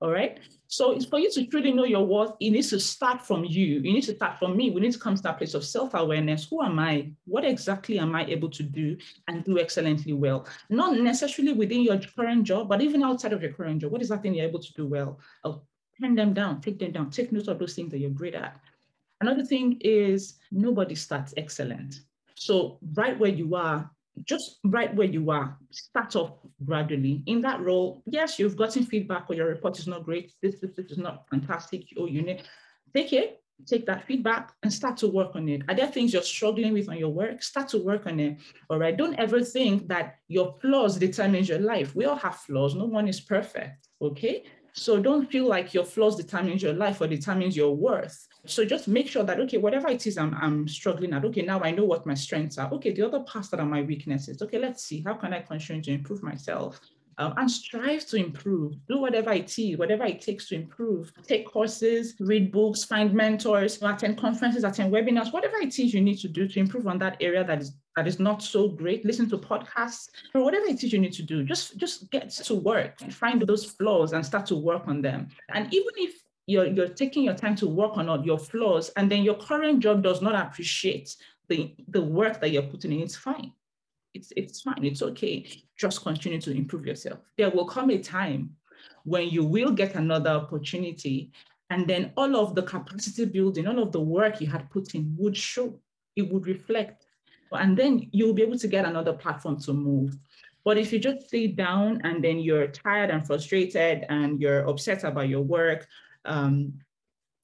All 0.00 0.10
right. 0.10 0.38
So 0.66 0.92
it's 0.92 1.06
for 1.06 1.18
you 1.18 1.30
to 1.30 1.46
truly 1.46 1.72
know 1.72 1.84
your 1.84 2.04
worth. 2.04 2.32
It 2.40 2.50
needs 2.50 2.68
to 2.70 2.80
start 2.80 3.22
from 3.22 3.44
you. 3.44 3.80
You 3.80 3.92
need 3.92 4.02
to 4.02 4.14
start 4.14 4.38
from 4.38 4.56
me. 4.56 4.70
We 4.70 4.80
need 4.80 4.92
to 4.92 4.98
come 4.98 5.14
to 5.14 5.22
that 5.22 5.38
place 5.38 5.54
of 5.54 5.64
self-awareness. 5.64 6.48
Who 6.50 6.62
am 6.62 6.78
I? 6.78 7.12
What 7.24 7.44
exactly 7.44 7.98
am 7.98 8.14
I 8.14 8.26
able 8.26 8.50
to 8.50 8.62
do 8.62 8.98
and 9.28 9.44
do 9.44 9.58
excellently 9.58 10.12
well? 10.12 10.46
Not 10.68 10.98
necessarily 10.98 11.54
within 11.54 11.82
your 11.82 11.98
current 11.98 12.44
job, 12.44 12.68
but 12.68 12.82
even 12.82 13.02
outside 13.02 13.32
of 13.32 13.40
your 13.40 13.52
current 13.52 13.80
job. 13.80 13.92
What 13.92 14.02
is 14.02 14.10
that 14.10 14.20
thing 14.20 14.34
you're 14.34 14.46
able 14.46 14.60
to 14.60 14.72
do 14.74 14.86
well? 14.86 15.20
I'll 15.44 15.66
pen 15.98 16.16
them 16.16 16.34
down, 16.34 16.60
take 16.60 16.78
them 16.78 16.92
down, 16.92 17.08
take 17.10 17.32
note 17.32 17.48
of 17.48 17.58
those 17.58 17.74
things 17.74 17.90
that 17.92 17.98
you're 17.98 18.10
great 18.10 18.34
at. 18.34 18.60
Another 19.20 19.44
thing 19.44 19.78
is 19.80 20.34
nobody 20.50 20.96
starts 20.96 21.32
excellent. 21.38 22.00
So 22.34 22.78
right 22.94 23.18
where 23.18 23.30
you 23.30 23.54
are, 23.54 23.90
just 24.22 24.58
right 24.64 24.94
where 24.94 25.06
you 25.06 25.30
are, 25.30 25.56
start 25.70 26.14
off 26.16 26.32
gradually. 26.64 27.22
In 27.26 27.40
that 27.42 27.60
role, 27.60 28.02
yes, 28.06 28.38
you've 28.38 28.56
gotten 28.56 28.84
feedback 28.84 29.26
or 29.28 29.34
your 29.34 29.48
report 29.48 29.78
is 29.78 29.86
not 29.86 30.04
great, 30.04 30.32
this, 30.42 30.60
this, 30.60 30.70
this 30.76 30.86
is 30.90 30.98
not 30.98 31.28
fantastic, 31.28 31.82
or 31.96 32.08
you 32.08 32.22
need, 32.22 32.42
take 32.94 33.12
it, 33.12 33.42
take 33.66 33.86
that 33.86 34.06
feedback 34.06 34.52
and 34.62 34.72
start 34.72 34.96
to 34.98 35.08
work 35.08 35.34
on 35.34 35.48
it. 35.48 35.62
Are 35.68 35.74
there 35.74 35.86
things 35.86 36.12
you're 36.12 36.22
struggling 36.22 36.72
with 36.72 36.88
on 36.88 36.96
your 36.96 37.10
work? 37.10 37.42
Start 37.42 37.68
to 37.70 37.78
work 37.78 38.06
on 38.06 38.20
it, 38.20 38.38
all 38.70 38.78
right? 38.78 38.96
Don't 38.96 39.18
ever 39.18 39.42
think 39.42 39.88
that 39.88 40.16
your 40.28 40.54
flaws 40.60 40.96
determines 40.96 41.48
your 41.48 41.60
life. 41.60 41.94
We 41.94 42.04
all 42.04 42.16
have 42.16 42.36
flaws, 42.36 42.74
no 42.74 42.84
one 42.84 43.08
is 43.08 43.20
perfect, 43.20 43.88
okay? 44.00 44.44
So 44.76 45.00
don't 45.00 45.30
feel 45.30 45.46
like 45.46 45.72
your 45.72 45.84
flaws 45.84 46.16
determines 46.16 46.60
your 46.60 46.72
life 46.72 47.00
or 47.00 47.06
determines 47.06 47.56
your 47.56 47.76
worth. 47.76 48.26
So 48.44 48.64
just 48.64 48.88
make 48.88 49.08
sure 49.08 49.22
that, 49.22 49.38
okay, 49.40 49.56
whatever 49.56 49.88
it 49.88 50.04
is 50.04 50.18
I'm, 50.18 50.34
I'm 50.34 50.66
struggling 50.66 51.12
at, 51.12 51.24
okay, 51.26 51.42
now 51.42 51.60
I 51.60 51.70
know 51.70 51.84
what 51.84 52.06
my 52.06 52.14
strengths 52.14 52.58
are. 52.58 52.70
Okay, 52.72 52.92
the 52.92 53.06
other 53.06 53.20
parts 53.20 53.50
that 53.50 53.60
are 53.60 53.66
my 53.66 53.82
weaknesses. 53.82 54.42
Okay, 54.42 54.58
let's 54.58 54.84
see, 54.84 55.02
how 55.06 55.14
can 55.14 55.32
I 55.32 55.42
continue 55.42 55.80
to 55.82 55.92
improve 55.92 56.24
myself? 56.24 56.80
Um, 57.18 57.34
and 57.36 57.50
strive 57.50 58.06
to 58.06 58.16
improve. 58.16 58.74
Do 58.88 58.98
whatever 58.98 59.32
it 59.32 59.58
is, 59.58 59.78
whatever 59.78 60.04
it 60.04 60.20
takes 60.20 60.48
to 60.48 60.54
improve. 60.54 61.12
Take 61.26 61.46
courses, 61.46 62.14
read 62.20 62.52
books, 62.52 62.84
find 62.84 63.12
mentors, 63.14 63.80
attend 63.82 64.18
conferences, 64.18 64.64
attend 64.64 64.92
webinars, 64.92 65.32
whatever 65.32 65.56
it 65.56 65.78
is 65.78 65.94
you 65.94 66.00
need 66.00 66.18
to 66.18 66.28
do 66.28 66.46
to 66.48 66.60
improve 66.60 66.86
on 66.86 66.98
that 66.98 67.16
area 67.20 67.44
that 67.44 67.60
is 67.60 67.72
that 67.96 68.08
is 68.08 68.18
not 68.18 68.42
so 68.42 68.68
great. 68.68 69.04
Listen 69.04 69.30
to 69.30 69.38
podcasts 69.38 70.08
or 70.34 70.42
whatever 70.42 70.66
it 70.66 70.82
is 70.82 70.92
you 70.92 70.98
need 70.98 71.12
to 71.12 71.22
do. 71.22 71.44
Just 71.44 71.76
just 71.76 72.10
get 72.10 72.30
to 72.30 72.54
work 72.54 73.00
find 73.12 73.40
those 73.42 73.64
flaws 73.64 74.12
and 74.12 74.24
start 74.24 74.46
to 74.46 74.56
work 74.56 74.86
on 74.86 75.00
them. 75.00 75.28
And 75.52 75.72
even 75.72 75.92
if 75.96 76.14
you're, 76.46 76.66
you're 76.66 76.88
taking 76.88 77.24
your 77.24 77.34
time 77.34 77.56
to 77.56 77.68
work 77.68 77.96
on 77.96 78.24
your 78.24 78.38
flaws 78.38 78.90
and 78.96 79.10
then 79.10 79.22
your 79.22 79.36
current 79.36 79.80
job 79.80 80.02
does 80.02 80.20
not 80.20 80.34
appreciate 80.34 81.16
the, 81.48 81.74
the 81.88 82.02
work 82.02 82.40
that 82.40 82.50
you're 82.50 82.62
putting 82.62 82.92
in, 82.92 83.02
it's 83.02 83.16
fine. 83.16 83.52
It's, 84.14 84.32
it's 84.36 84.62
fine, 84.62 84.84
it's 84.84 85.02
okay. 85.02 85.46
Just 85.76 86.02
continue 86.02 86.40
to 86.40 86.52
improve 86.52 86.86
yourself. 86.86 87.18
There 87.36 87.50
will 87.50 87.66
come 87.66 87.90
a 87.90 87.98
time 87.98 88.56
when 89.04 89.28
you 89.28 89.44
will 89.44 89.72
get 89.72 89.96
another 89.96 90.30
opportunity 90.30 91.32
and 91.70 91.88
then 91.88 92.12
all 92.16 92.36
of 92.36 92.54
the 92.54 92.62
capacity 92.62 93.24
building, 93.24 93.66
all 93.66 93.82
of 93.82 93.92
the 93.92 94.00
work 94.00 94.40
you 94.40 94.46
had 94.46 94.70
put 94.70 94.94
in 94.94 95.14
would 95.18 95.36
show, 95.36 95.80
it 96.14 96.32
would 96.32 96.46
reflect. 96.46 97.06
And 97.52 97.76
then 97.76 98.08
you'll 98.12 98.34
be 98.34 98.42
able 98.42 98.58
to 98.58 98.68
get 98.68 98.84
another 98.84 99.12
platform 99.12 99.60
to 99.60 99.72
move. 99.72 100.16
But 100.64 100.78
if 100.78 100.92
you 100.92 100.98
just 100.98 101.28
stay 101.28 101.48
down 101.48 102.00
and 102.04 102.22
then 102.24 102.38
you're 102.38 102.68
tired 102.68 103.10
and 103.10 103.26
frustrated 103.26 104.06
and 104.08 104.40
you're 104.40 104.66
upset 104.68 105.04
about 105.04 105.28
your 105.28 105.42
work, 105.42 105.86
um, 106.24 106.74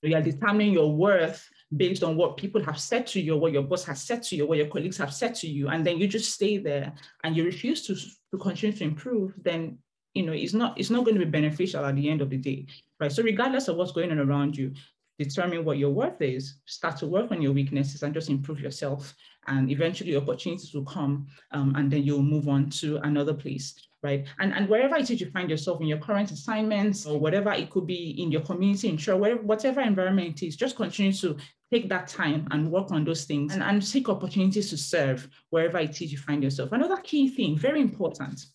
you 0.03 0.17
are 0.17 0.23
determining 0.23 0.73
your 0.73 0.95
worth 0.95 1.49
based 1.77 2.03
on 2.03 2.17
what 2.17 2.37
people 2.37 2.63
have 2.63 2.79
said 2.79 3.07
to 3.07 3.21
you, 3.21 3.37
what 3.37 3.53
your 3.53 3.63
boss 3.63 3.85
has 3.85 4.03
said 4.03 4.23
to 4.25 4.37
you, 4.37 4.47
what 4.47 4.59
your 4.59 4.67
colleagues 4.67 4.97
have 4.97 5.15
said 5.15 5.35
to 5.37 5.49
you, 5.49 5.69
and 5.69 5.87
then 5.87 5.99
you 5.99 6.09
just 6.09 6.33
stay 6.33 6.59
there 6.59 6.93
and 7.25 7.37
you 7.37 7.45
refuse 7.45 7.87
to, 7.87 7.95
to 7.95 8.39
continue 8.39 8.77
to 8.77 8.85
improve, 8.85 9.35
then 9.43 9.79
you 10.15 10.25
know 10.25 10.33
it's 10.33 10.55
not 10.55 10.79
it's 10.79 10.91
not 10.91 11.05
going 11.05 11.17
to 11.17 11.25
be 11.25 11.31
beneficial 11.31 11.85
at 11.85 11.95
the 11.95 12.09
end 12.09 12.21
of 12.21 12.31
the 12.31 12.37
day, 12.37 12.67
right? 12.99 13.13
So 13.13 13.23
regardless 13.23 13.69
of 13.69 13.77
what's 13.77 13.93
going 13.93 14.11
on 14.11 14.19
around 14.19 14.57
you, 14.57 14.73
determine 15.19 15.65
what 15.65 15.79
your 15.79 15.91
worth 15.91 16.21
is, 16.21 16.57
start 16.65 16.97
to 16.97 17.07
work 17.07 17.31
on 17.31 17.43
your 17.43 17.53
weaknesses 17.53 18.03
and 18.03 18.15
just 18.15 18.31
improve 18.31 18.61
yourself. 18.61 19.15
And 19.47 19.71
eventually 19.71 20.17
opportunities 20.17 20.75
will 20.75 20.85
come 20.85 21.27
um, 21.53 21.75
and 21.77 21.91
then 21.91 22.03
you'll 22.03 22.23
move 22.23 22.49
on 22.49 22.71
to 22.71 22.99
another 22.99 23.35
place 23.35 23.75
right? 24.03 24.27
And, 24.39 24.55
and 24.55 24.69
wherever 24.69 24.97
it 24.97 25.11
is 25.11 25.21
you 25.21 25.31
find 25.31 25.51
yourself 25.51 25.81
in 25.81 25.87
your 25.87 25.99
current 25.99 26.31
assignments 26.31 27.07
or 27.07 27.19
whatever 27.19 27.53
it 27.53 27.71
could 27.71 27.87
be 27.87 28.23
in 28.23 28.33
your 28.33 28.41
community, 28.41 28.89
in 28.89 28.97
sure, 28.97 29.17
whatever, 29.17 29.43
whatever 29.43 29.81
environment 29.81 30.43
it 30.43 30.47
is, 30.47 30.57
just 30.57 30.77
continue 30.77 31.13
to 31.13 31.37
take 31.73 31.89
that 31.89 32.09
time 32.09 32.49
and 32.51 32.71
work 32.71 32.91
on 32.91 33.05
those 33.05 33.25
things 33.25 33.55
and, 33.55 33.63
and 33.63 33.85
seek 33.85 34.09
opportunities 34.09 34.71
to 34.71 34.77
serve 34.77 35.29
wherever 35.51 35.79
it 35.79 36.01
is 36.01 36.11
you 36.11 36.19
find 36.19 36.43
yourself. 36.43 36.73
Another 36.73 36.97
key 36.97 37.29
thing, 37.29 37.57
very 37.57 37.81
important, 37.81 38.47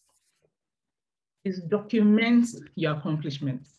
is 1.44 1.62
document 1.62 2.48
your 2.76 2.98
accomplishments. 2.98 3.70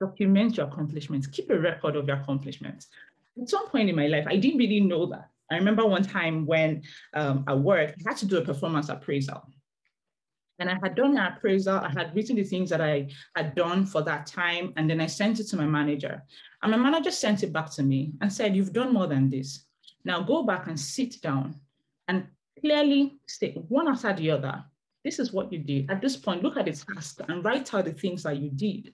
Document 0.00 0.56
your 0.56 0.66
accomplishments. 0.66 1.26
Keep 1.26 1.50
a 1.50 1.58
record 1.58 1.94
of 1.94 2.06
your 2.06 2.16
accomplishments. 2.16 2.88
At 3.40 3.50
some 3.50 3.68
point 3.68 3.90
in 3.90 3.96
my 3.96 4.06
life, 4.06 4.24
I 4.26 4.36
didn't 4.36 4.58
really 4.58 4.80
know 4.80 5.06
that. 5.06 5.28
I 5.50 5.56
remember 5.56 5.84
one 5.84 6.02
time 6.02 6.46
when 6.46 6.82
um, 7.12 7.44
at 7.46 7.58
work, 7.58 7.90
I 7.90 8.10
had 8.10 8.16
to 8.18 8.26
do 8.26 8.38
a 8.38 8.44
performance 8.44 8.88
appraisal. 8.88 9.42
And 10.60 10.70
I 10.70 10.78
had 10.82 10.94
done 10.94 11.16
an 11.16 11.32
appraisal, 11.32 11.78
I 11.78 11.88
had 11.88 12.14
written 12.14 12.36
the 12.36 12.44
things 12.44 12.68
that 12.68 12.82
I 12.82 13.08
had 13.34 13.54
done 13.54 13.86
for 13.86 14.02
that 14.02 14.26
time, 14.26 14.74
and 14.76 14.88
then 14.88 15.00
I 15.00 15.06
sent 15.06 15.40
it 15.40 15.48
to 15.48 15.56
my 15.56 15.64
manager. 15.64 16.22
And 16.62 16.70
my 16.70 16.76
manager 16.76 17.10
sent 17.10 17.42
it 17.42 17.52
back 17.52 17.70
to 17.72 17.82
me 17.82 18.12
and 18.20 18.30
said, 18.30 18.54
You've 18.54 18.74
done 18.74 18.92
more 18.92 19.06
than 19.06 19.30
this. 19.30 19.64
Now 20.04 20.22
go 20.22 20.42
back 20.42 20.66
and 20.66 20.78
sit 20.78 21.20
down 21.22 21.58
and 22.08 22.26
clearly 22.60 23.18
state 23.26 23.56
one 23.68 23.88
after 23.88 24.12
the 24.12 24.30
other. 24.30 24.62
This 25.02 25.18
is 25.18 25.32
what 25.32 25.50
you 25.50 25.58
did. 25.58 25.90
At 25.90 26.02
this 26.02 26.16
point, 26.16 26.42
look 26.42 26.58
at 26.58 26.66
the 26.66 26.72
task 26.72 27.20
and 27.26 27.42
write 27.42 27.72
out 27.72 27.86
the 27.86 27.92
things 27.92 28.22
that 28.24 28.36
you 28.36 28.50
did. 28.50 28.92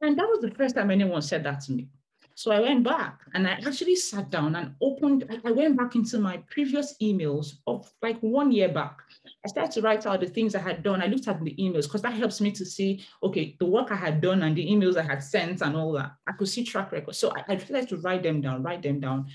And 0.00 0.16
that 0.16 0.28
was 0.28 0.40
the 0.40 0.52
first 0.52 0.76
time 0.76 0.92
anyone 0.92 1.22
said 1.22 1.42
that 1.44 1.60
to 1.62 1.72
me. 1.72 1.88
So 2.38 2.52
I 2.52 2.60
went 2.60 2.84
back 2.84 3.18
and 3.34 3.48
I 3.48 3.54
actually 3.66 3.96
sat 3.96 4.30
down 4.30 4.54
and 4.54 4.72
opened, 4.80 5.24
I 5.44 5.50
went 5.50 5.76
back 5.76 5.96
into 5.96 6.20
my 6.20 6.36
previous 6.48 6.94
emails 7.02 7.54
of 7.66 7.90
like 8.00 8.16
one 8.20 8.52
year 8.52 8.68
back. 8.68 8.96
I 9.44 9.48
started 9.48 9.72
to 9.72 9.82
write 9.82 10.06
out 10.06 10.20
the 10.20 10.28
things 10.28 10.54
I 10.54 10.60
had 10.60 10.84
done. 10.84 11.02
I 11.02 11.06
looked 11.06 11.26
at 11.26 11.42
the 11.42 11.56
emails 11.56 11.82
because 11.86 12.02
that 12.02 12.12
helps 12.12 12.40
me 12.40 12.52
to 12.52 12.64
see, 12.64 13.04
okay, 13.24 13.56
the 13.58 13.66
work 13.66 13.90
I 13.90 13.96
had 13.96 14.20
done 14.20 14.44
and 14.44 14.54
the 14.54 14.64
emails 14.64 14.96
I 14.96 15.02
had 15.02 15.20
sent 15.20 15.62
and 15.62 15.74
all 15.74 15.90
that. 15.94 16.12
I 16.28 16.32
could 16.38 16.48
see 16.48 16.62
track 16.62 16.92
record. 16.92 17.16
So 17.16 17.32
I, 17.34 17.54
I 17.54 17.56
started 17.56 17.88
to 17.88 17.96
write 17.96 18.22
them 18.22 18.40
down, 18.40 18.62
write 18.62 18.84
them 18.84 19.00
down. 19.00 19.26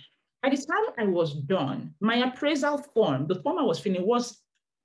By 0.41 0.51
the 0.51 0.55
time 0.55 0.93
I 0.97 1.03
was 1.03 1.33
done, 1.33 1.93
my 1.99 2.25
appraisal 2.25 2.77
form, 2.77 3.27
the 3.27 3.41
form 3.41 3.59
I 3.59 3.63
was 3.63 3.81
filling 3.81 4.07
was, 4.07 4.39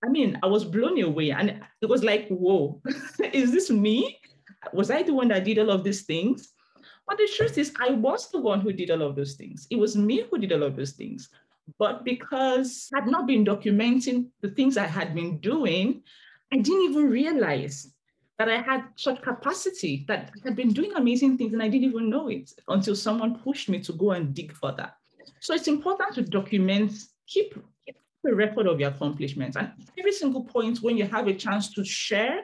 I 0.05 0.09
mean, 0.09 0.41
I 0.43 0.49
was 0.49 0.65
blown 0.65 1.01
away. 1.01 1.31
And 1.31 1.63
it 1.81 1.89
was 1.89 2.03
like, 2.03 2.27
whoa, 2.27 2.83
is 3.33 3.53
this 3.53 3.71
me? 3.71 4.19
Was 4.73 4.91
I 4.91 5.05
the 5.05 5.15
one 5.15 5.29
that 5.29 5.45
did 5.45 5.61
all 5.61 5.71
of 5.71 5.85
these 5.85 6.03
things? 6.03 6.53
But 7.09 7.17
the 7.17 7.29
truth 7.35 7.57
is, 7.57 7.73
I 7.81 7.93
was 7.93 8.31
the 8.31 8.39
one 8.39 8.61
who 8.61 8.71
did 8.71 8.91
all 8.91 9.01
of 9.01 9.17
those 9.17 9.35
things. 9.35 9.67
It 9.71 9.79
was 9.79 9.97
me 9.97 10.25
who 10.31 10.39
did 10.39 10.53
all 10.53 10.63
of 10.63 10.77
those 10.77 10.93
things. 10.93 11.31
But 11.79 12.05
because 12.05 12.91
I 12.95 13.01
had 13.01 13.09
not 13.09 13.27
been 13.27 13.45
documenting 13.45 14.27
the 14.43 14.51
things 14.51 14.77
I 14.77 14.87
had 14.87 15.15
been 15.15 15.39
doing, 15.39 16.03
I 16.53 16.59
didn't 16.59 16.91
even 16.91 17.11
realize 17.11 17.95
that 18.39 18.51
I 18.51 18.61
had 18.61 18.85
such 18.97 19.23
capacity, 19.23 20.05
that 20.07 20.31
I 20.37 20.49
had 20.49 20.57
been 20.57 20.73
doing 20.73 20.93
amazing 20.95 21.39
things 21.39 21.55
and 21.55 21.63
I 21.63 21.69
didn't 21.69 21.89
even 21.89 22.11
know 22.11 22.29
it 22.29 22.53
until 22.69 22.95
someone 22.95 23.39
pushed 23.39 23.69
me 23.71 23.81
to 23.81 23.93
go 23.95 24.13
and 24.13 24.35
dig 24.35 24.53
for 24.53 24.73
that. 24.73 24.97
So 25.41 25.55
it's 25.55 25.67
important 25.67 26.15
to 26.15 26.23
document, 26.23 26.93
keep, 27.27 27.55
keep 27.87 27.97
a 28.27 28.35
record 28.35 28.67
of 28.67 28.81
your 28.81 28.91
accomplishments. 28.91 29.57
And 29.57 29.73
every 29.99 30.13
single 30.13 30.45
point 30.45 30.83
when 30.83 30.97
you 30.97 31.07
have 31.07 31.27
a 31.27 31.35
chance 31.35 31.73
to 31.75 31.85
share, 31.85 32.43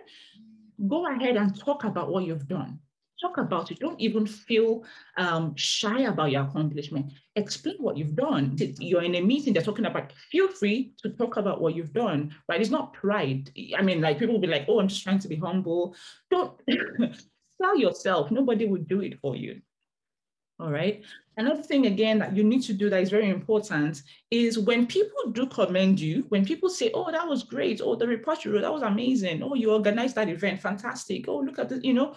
go 0.89 1.07
ahead 1.15 1.37
and 1.37 1.59
talk 1.59 1.85
about 1.85 2.11
what 2.11 2.25
you've 2.25 2.49
done 2.49 2.79
talk 3.21 3.39
about 3.39 3.71
it. 3.71 3.79
Don't 3.79 4.01
even 4.01 4.27
feel 4.27 4.85
um, 5.17 5.55
shy 5.57 6.03
about 6.03 6.31
your 6.31 6.43
accomplishment. 6.43 7.13
Explain 7.37 7.77
what 7.79 7.97
you've 7.97 8.17
done. 8.17 8.57
You're 8.79 9.03
in 9.03 9.15
a 9.15 9.21
meeting, 9.21 9.53
they're 9.53 9.63
talking 9.63 9.87
about, 9.87 10.13
feel 10.31 10.49
free 10.49 10.93
to 11.03 11.11
talk 11.11 11.37
about 11.37 11.61
what 11.61 11.75
you've 11.75 11.93
done, 11.93 12.35
right? 12.49 12.61
It's 12.61 12.71
not 12.71 12.93
pride. 12.93 13.51
I 13.77 13.83
mean, 13.83 14.01
like 14.01 14.19
people 14.19 14.35
will 14.35 14.41
be 14.41 14.47
like, 14.47 14.67
oh, 14.69 14.81
I'm 14.81 14.89
just 14.89 15.03
trying 15.03 15.21
to 15.21 15.29
be 15.29 15.37
humble. 15.37 15.95
Don't 16.31 16.61
sell 17.61 17.79
yourself. 17.79 18.31
Nobody 18.31 18.67
will 18.67 18.83
do 18.83 19.01
it 19.01 19.21
for 19.21 19.37
you. 19.37 19.61
All 20.61 20.71
right. 20.71 21.03
Another 21.37 21.63
thing, 21.63 21.87
again, 21.87 22.21
that 22.21 22.37
you 22.37 22.45
need 22.45 22.63
to 22.63 22.73
do 22.73 22.89
that 22.89 23.03
is 23.03 23.11
very 23.11 23.29
important 23.29 24.03
is 24.31 24.57
when 24.57 24.87
people 24.87 25.33
do 25.33 25.47
commend 25.47 25.99
you, 25.99 26.25
when 26.29 26.45
people 26.45 26.69
say, 26.69 26.93
oh, 26.95 27.11
that 27.11 27.27
was 27.27 27.43
great. 27.43 27.81
Oh, 27.83 27.97
the 27.97 28.07
report 28.07 28.45
you 28.45 28.53
wrote, 28.53 28.61
that 28.61 28.73
was 28.73 28.83
amazing. 28.83 29.43
Oh, 29.43 29.55
you 29.55 29.73
organized 29.73 30.15
that 30.15 30.29
event, 30.29 30.61
fantastic. 30.61 31.27
Oh, 31.27 31.39
look 31.39 31.59
at 31.59 31.69
this, 31.69 31.83
you 31.83 31.93
know, 31.93 32.15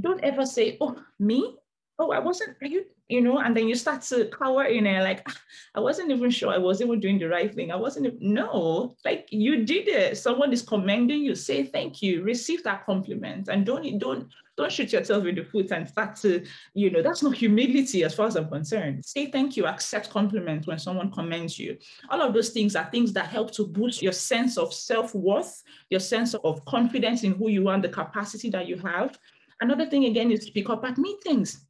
don't 0.00 0.22
ever 0.22 0.46
say, 0.46 0.76
oh, 0.80 0.96
me? 1.18 1.56
Oh, 1.98 2.10
I 2.10 2.18
wasn't, 2.18 2.56
are 2.62 2.66
you, 2.66 2.86
you 3.08 3.20
know, 3.20 3.38
and 3.38 3.54
then 3.56 3.68
you 3.68 3.74
start 3.74 4.00
to 4.02 4.24
cower 4.26 4.64
in 4.64 4.84
there 4.84 5.02
like, 5.02 5.22
ah, 5.28 5.36
I 5.74 5.80
wasn't 5.80 6.10
even 6.10 6.30
sure 6.30 6.50
I 6.50 6.58
was 6.58 6.80
even 6.80 6.98
doing 6.98 7.18
the 7.18 7.28
right 7.28 7.54
thing. 7.54 7.70
I 7.70 7.76
wasn't, 7.76 8.20
no, 8.20 8.96
like 9.04 9.28
you 9.30 9.64
did 9.64 9.86
it. 9.86 10.16
Someone 10.16 10.52
is 10.52 10.62
commending 10.62 11.20
you, 11.20 11.34
say 11.34 11.64
thank 11.64 12.02
you, 12.02 12.22
receive 12.22 12.64
that 12.64 12.86
compliment 12.86 13.48
and 13.48 13.66
don't, 13.66 13.98
don't, 13.98 14.26
don't 14.56 14.72
shoot 14.72 14.92
yourself 14.92 15.26
in 15.26 15.34
the 15.34 15.44
foot 15.44 15.70
and 15.70 15.88
start 15.88 16.16
to, 16.16 16.44
you 16.74 16.90
know, 16.90 17.02
that's 17.02 17.22
not 17.22 17.36
humility 17.36 18.04
as 18.04 18.14
far 18.14 18.26
as 18.26 18.36
I'm 18.36 18.48
concerned. 18.48 19.04
Say 19.04 19.30
thank 19.30 19.56
you, 19.56 19.66
accept 19.66 20.10
compliments 20.10 20.66
when 20.66 20.78
someone 20.78 21.12
commends 21.12 21.58
you. 21.58 21.76
All 22.10 22.22
of 22.22 22.34
those 22.34 22.50
things 22.50 22.74
are 22.74 22.88
things 22.90 23.12
that 23.12 23.26
help 23.26 23.52
to 23.52 23.66
boost 23.66 24.02
your 24.02 24.12
sense 24.12 24.56
of 24.56 24.72
self-worth, 24.72 25.62
your 25.90 26.00
sense 26.00 26.34
of 26.34 26.64
confidence 26.64 27.22
in 27.22 27.34
who 27.34 27.48
you 27.48 27.68
are, 27.68 27.80
the 27.80 27.88
capacity 27.88 28.50
that 28.50 28.66
you 28.66 28.76
have. 28.78 29.16
Another 29.62 29.86
thing 29.86 30.06
again 30.06 30.32
is 30.32 30.40
to 30.40 30.46
speak 30.46 30.68
up 30.68 30.84
at 30.84 30.98
meetings. 30.98 31.64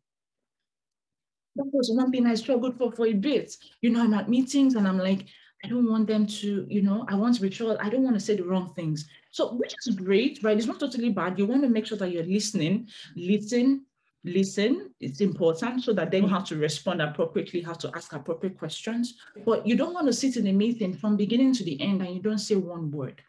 That 1.56 1.68
was 1.70 1.92
one 1.92 2.10
thing 2.10 2.26
I 2.26 2.34
struggled 2.34 2.78
for 2.78 2.90
for 2.90 3.06
a 3.06 3.12
bit. 3.12 3.54
You 3.82 3.90
know, 3.90 4.02
I'm 4.02 4.14
at 4.14 4.30
meetings 4.30 4.76
and 4.76 4.88
I'm 4.88 4.98
like, 4.98 5.26
I 5.62 5.68
don't 5.68 5.86
want 5.86 6.06
them 6.06 6.26
to, 6.26 6.66
you 6.70 6.80
know, 6.80 7.04
I 7.06 7.14
want 7.14 7.34
to 7.34 7.42
be 7.42 7.50
sure, 7.50 7.76
I 7.78 7.90
don't 7.90 8.02
want 8.02 8.16
to 8.16 8.20
say 8.20 8.34
the 8.34 8.44
wrong 8.44 8.72
things. 8.74 9.10
So, 9.30 9.52
which 9.52 9.74
is 9.86 9.94
great, 9.94 10.42
right? 10.42 10.56
It's 10.56 10.66
not 10.66 10.80
totally 10.80 11.10
bad. 11.10 11.38
You 11.38 11.44
want 11.44 11.62
to 11.64 11.68
make 11.68 11.84
sure 11.84 11.98
that 11.98 12.10
you're 12.10 12.24
listening, 12.24 12.88
listen, 13.14 13.84
listen. 14.24 14.94
It's 14.98 15.20
important 15.20 15.84
so 15.84 15.92
that 15.92 16.10
then 16.10 16.22
you 16.22 16.28
have 16.30 16.46
to 16.46 16.56
respond 16.56 17.02
appropriately, 17.02 17.60
have 17.60 17.78
to 17.78 17.90
ask 17.94 18.14
appropriate 18.14 18.58
questions. 18.58 19.18
But 19.44 19.66
you 19.66 19.76
don't 19.76 19.92
want 19.92 20.06
to 20.06 20.14
sit 20.14 20.38
in 20.38 20.46
a 20.46 20.52
meeting 20.52 20.94
from 20.94 21.18
beginning 21.18 21.52
to 21.56 21.64
the 21.64 21.78
end 21.78 22.00
and 22.00 22.14
you 22.14 22.22
don't 22.22 22.38
say 22.38 22.54
one 22.54 22.90
word. 22.90 23.20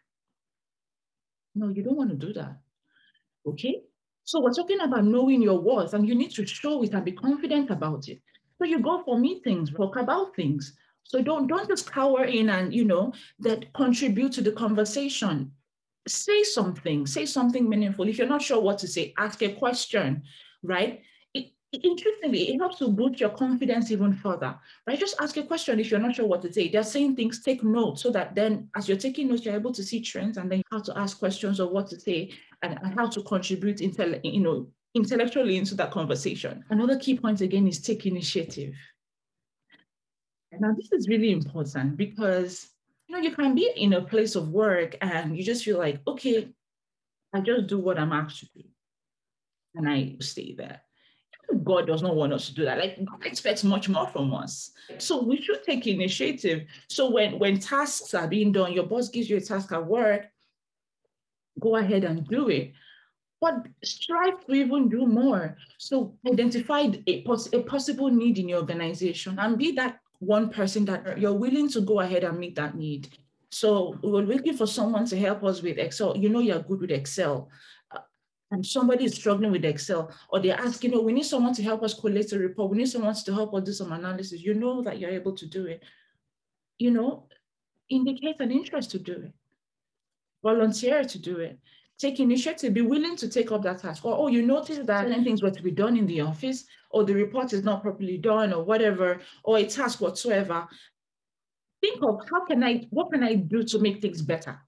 No, 1.54 1.68
you 1.68 1.82
don't 1.82 1.96
want 1.96 2.10
to 2.10 2.26
do 2.26 2.32
that. 2.32 2.56
Okay? 3.46 3.82
So 4.24 4.40
we're 4.40 4.52
talking 4.52 4.80
about 4.80 5.04
knowing 5.04 5.42
your 5.42 5.60
worth 5.60 5.94
and 5.94 6.08
you 6.08 6.14
need 6.14 6.30
to 6.32 6.46
show 6.46 6.82
it 6.82 6.94
and 6.94 7.04
be 7.04 7.12
confident 7.12 7.70
about 7.70 8.08
it. 8.08 8.20
So 8.58 8.64
you 8.64 8.80
go 8.80 9.02
for 9.04 9.18
meetings, 9.18 9.70
talk 9.70 9.96
about 9.96 10.34
things. 10.34 10.72
So 11.02 11.20
don't, 11.20 11.46
don't 11.46 11.68
just 11.68 11.90
cower 11.90 12.24
in 12.24 12.48
and, 12.48 12.72
you 12.72 12.84
know, 12.84 13.12
that 13.40 13.70
contribute 13.74 14.32
to 14.32 14.40
the 14.40 14.52
conversation. 14.52 15.52
Say 16.08 16.42
something, 16.42 17.06
say 17.06 17.26
something 17.26 17.68
meaningful. 17.68 18.08
If 18.08 18.16
you're 18.16 18.26
not 18.26 18.42
sure 18.42 18.60
what 18.60 18.78
to 18.78 18.88
say, 18.88 19.12
ask 19.18 19.42
a 19.42 19.52
question, 19.52 20.22
right? 20.62 21.02
Interestingly, 21.82 22.50
it 22.50 22.58
helps 22.58 22.78
to 22.78 22.88
boost 22.88 23.20
your 23.20 23.30
confidence 23.30 23.90
even 23.90 24.12
further, 24.12 24.54
right? 24.86 24.98
Just 24.98 25.16
ask 25.20 25.36
a 25.36 25.42
question 25.42 25.80
if 25.80 25.90
you're 25.90 26.00
not 26.00 26.14
sure 26.14 26.26
what 26.26 26.42
to 26.42 26.52
say. 26.52 26.68
They're 26.68 26.82
saying 26.82 27.16
things, 27.16 27.42
take 27.42 27.64
notes 27.64 28.02
so 28.02 28.10
that 28.10 28.34
then 28.34 28.68
as 28.76 28.88
you're 28.88 28.98
taking 28.98 29.28
notes, 29.28 29.44
you're 29.44 29.54
able 29.54 29.72
to 29.72 29.82
see 29.82 30.00
trends 30.00 30.36
and 30.36 30.50
then 30.50 30.62
how 30.70 30.80
to 30.80 30.98
ask 30.98 31.18
questions 31.18 31.60
or 31.60 31.68
what 31.70 31.88
to 31.88 31.98
say 31.98 32.30
and, 32.62 32.78
and 32.82 32.94
how 32.94 33.08
to 33.08 33.22
contribute, 33.22 33.78
intel, 33.78 34.20
you 34.22 34.40
know, 34.40 34.68
intellectually 34.94 35.56
into 35.56 35.74
that 35.74 35.90
conversation. 35.90 36.64
Another 36.70 36.98
key 36.98 37.18
point 37.18 37.40
again 37.40 37.66
is 37.66 37.80
take 37.80 38.06
initiative. 38.06 38.74
Now, 40.60 40.72
this 40.72 40.92
is 40.92 41.08
really 41.08 41.32
important 41.32 41.96
because 41.96 42.68
you 43.08 43.16
know 43.16 43.22
you 43.22 43.32
can 43.32 43.54
be 43.54 43.70
in 43.76 43.92
a 43.94 44.02
place 44.02 44.36
of 44.36 44.50
work 44.50 44.96
and 45.00 45.36
you 45.36 45.42
just 45.42 45.64
feel 45.64 45.78
like, 45.78 46.00
okay, 46.06 46.48
I 47.32 47.40
just 47.40 47.66
do 47.66 47.78
what 47.78 47.98
I'm 47.98 48.12
asked 48.12 48.40
to 48.40 48.46
do, 48.54 48.64
and 49.74 49.88
I 49.88 50.16
stay 50.20 50.54
there. 50.54 50.80
God 51.62 51.86
does 51.86 52.02
not 52.02 52.16
want 52.16 52.32
us 52.32 52.46
to 52.48 52.54
do 52.54 52.64
that. 52.64 52.78
Like 52.78 53.04
God 53.04 53.24
expects 53.24 53.64
much 53.64 53.88
more 53.88 54.08
from 54.08 54.34
us. 54.34 54.72
So 54.98 55.22
we 55.22 55.40
should 55.40 55.62
take 55.64 55.86
initiative. 55.86 56.64
So 56.88 57.10
when 57.10 57.38
when 57.38 57.58
tasks 57.58 58.14
are 58.14 58.28
being 58.28 58.52
done, 58.52 58.72
your 58.72 58.86
boss 58.86 59.08
gives 59.08 59.30
you 59.30 59.36
a 59.36 59.40
task 59.40 59.72
at 59.72 59.84
work, 59.84 60.26
go 61.60 61.76
ahead 61.76 62.04
and 62.04 62.26
do 62.26 62.48
it. 62.48 62.72
But 63.40 63.66
strive 63.82 64.44
to 64.46 64.52
even 64.52 64.88
do 64.88 65.06
more. 65.06 65.56
So 65.78 66.16
identify 66.26 66.88
a, 67.06 67.22
pos- 67.22 67.52
a 67.52 67.60
possible 67.60 68.08
need 68.10 68.38
in 68.38 68.48
your 68.48 68.60
organization 68.60 69.38
and 69.38 69.58
be 69.58 69.72
that 69.72 70.00
one 70.18 70.48
person 70.48 70.84
that 70.86 71.18
you're 71.18 71.34
willing 71.34 71.68
to 71.70 71.80
go 71.82 72.00
ahead 72.00 72.24
and 72.24 72.38
meet 72.38 72.54
that 72.56 72.74
need. 72.74 73.08
So 73.50 73.98
we 74.02 74.10
are 74.18 74.22
looking 74.22 74.56
for 74.56 74.66
someone 74.66 75.06
to 75.06 75.16
help 75.18 75.44
us 75.44 75.62
with 75.62 75.78
Excel. 75.78 76.16
You 76.16 76.28
know 76.28 76.40
you're 76.40 76.60
good 76.60 76.80
with 76.80 76.90
Excel 76.90 77.50
and 78.50 78.64
somebody 78.64 79.04
is 79.04 79.14
struggling 79.14 79.50
with 79.50 79.64
Excel, 79.64 80.12
or 80.28 80.40
they're 80.40 80.60
asking, 80.60 80.94
oh, 80.94 81.00
we 81.00 81.12
need 81.12 81.24
someone 81.24 81.54
to 81.54 81.62
help 81.62 81.82
us 81.82 81.94
collate 81.94 82.32
a 82.32 82.38
report. 82.38 82.70
We 82.70 82.78
need 82.78 82.88
someone 82.88 83.14
to 83.14 83.34
help 83.34 83.54
us 83.54 83.64
do 83.64 83.72
some 83.72 83.92
analysis. 83.92 84.42
You 84.42 84.54
know 84.54 84.82
that 84.82 84.98
you're 84.98 85.10
able 85.10 85.32
to 85.32 85.46
do 85.46 85.66
it. 85.66 85.82
You 86.78 86.90
know, 86.90 87.26
indicate 87.88 88.40
an 88.40 88.50
interest 88.50 88.90
to 88.92 88.98
do 88.98 89.12
it. 89.12 89.32
Volunteer 90.42 91.04
to 91.04 91.18
do 91.18 91.38
it. 91.38 91.58
Take 91.96 92.18
initiative, 92.18 92.74
be 92.74 92.82
willing 92.82 93.16
to 93.16 93.28
take 93.28 93.52
up 93.52 93.62
that 93.62 93.78
task. 93.78 94.04
Or, 94.04 94.16
oh, 94.16 94.26
you 94.26 94.42
notice 94.42 94.78
that 94.78 95.06
certain 95.06 95.24
things 95.24 95.42
were 95.42 95.50
to 95.50 95.62
be 95.62 95.70
done 95.70 95.96
in 95.96 96.06
the 96.06 96.20
office, 96.22 96.64
or 96.90 97.04
the 97.04 97.14
report 97.14 97.52
is 97.52 97.62
not 97.62 97.82
properly 97.82 98.18
done, 98.18 98.52
or 98.52 98.64
whatever, 98.64 99.20
or 99.44 99.58
a 99.58 99.64
task 99.64 100.00
whatsoever. 100.00 100.66
Think 101.80 102.02
of 102.02 102.20
how 102.30 102.44
can 102.46 102.64
I, 102.64 102.88
what 102.90 103.12
can 103.12 103.22
I 103.22 103.34
do 103.34 103.62
to 103.62 103.78
make 103.78 104.02
things 104.02 104.22
better? 104.22 104.60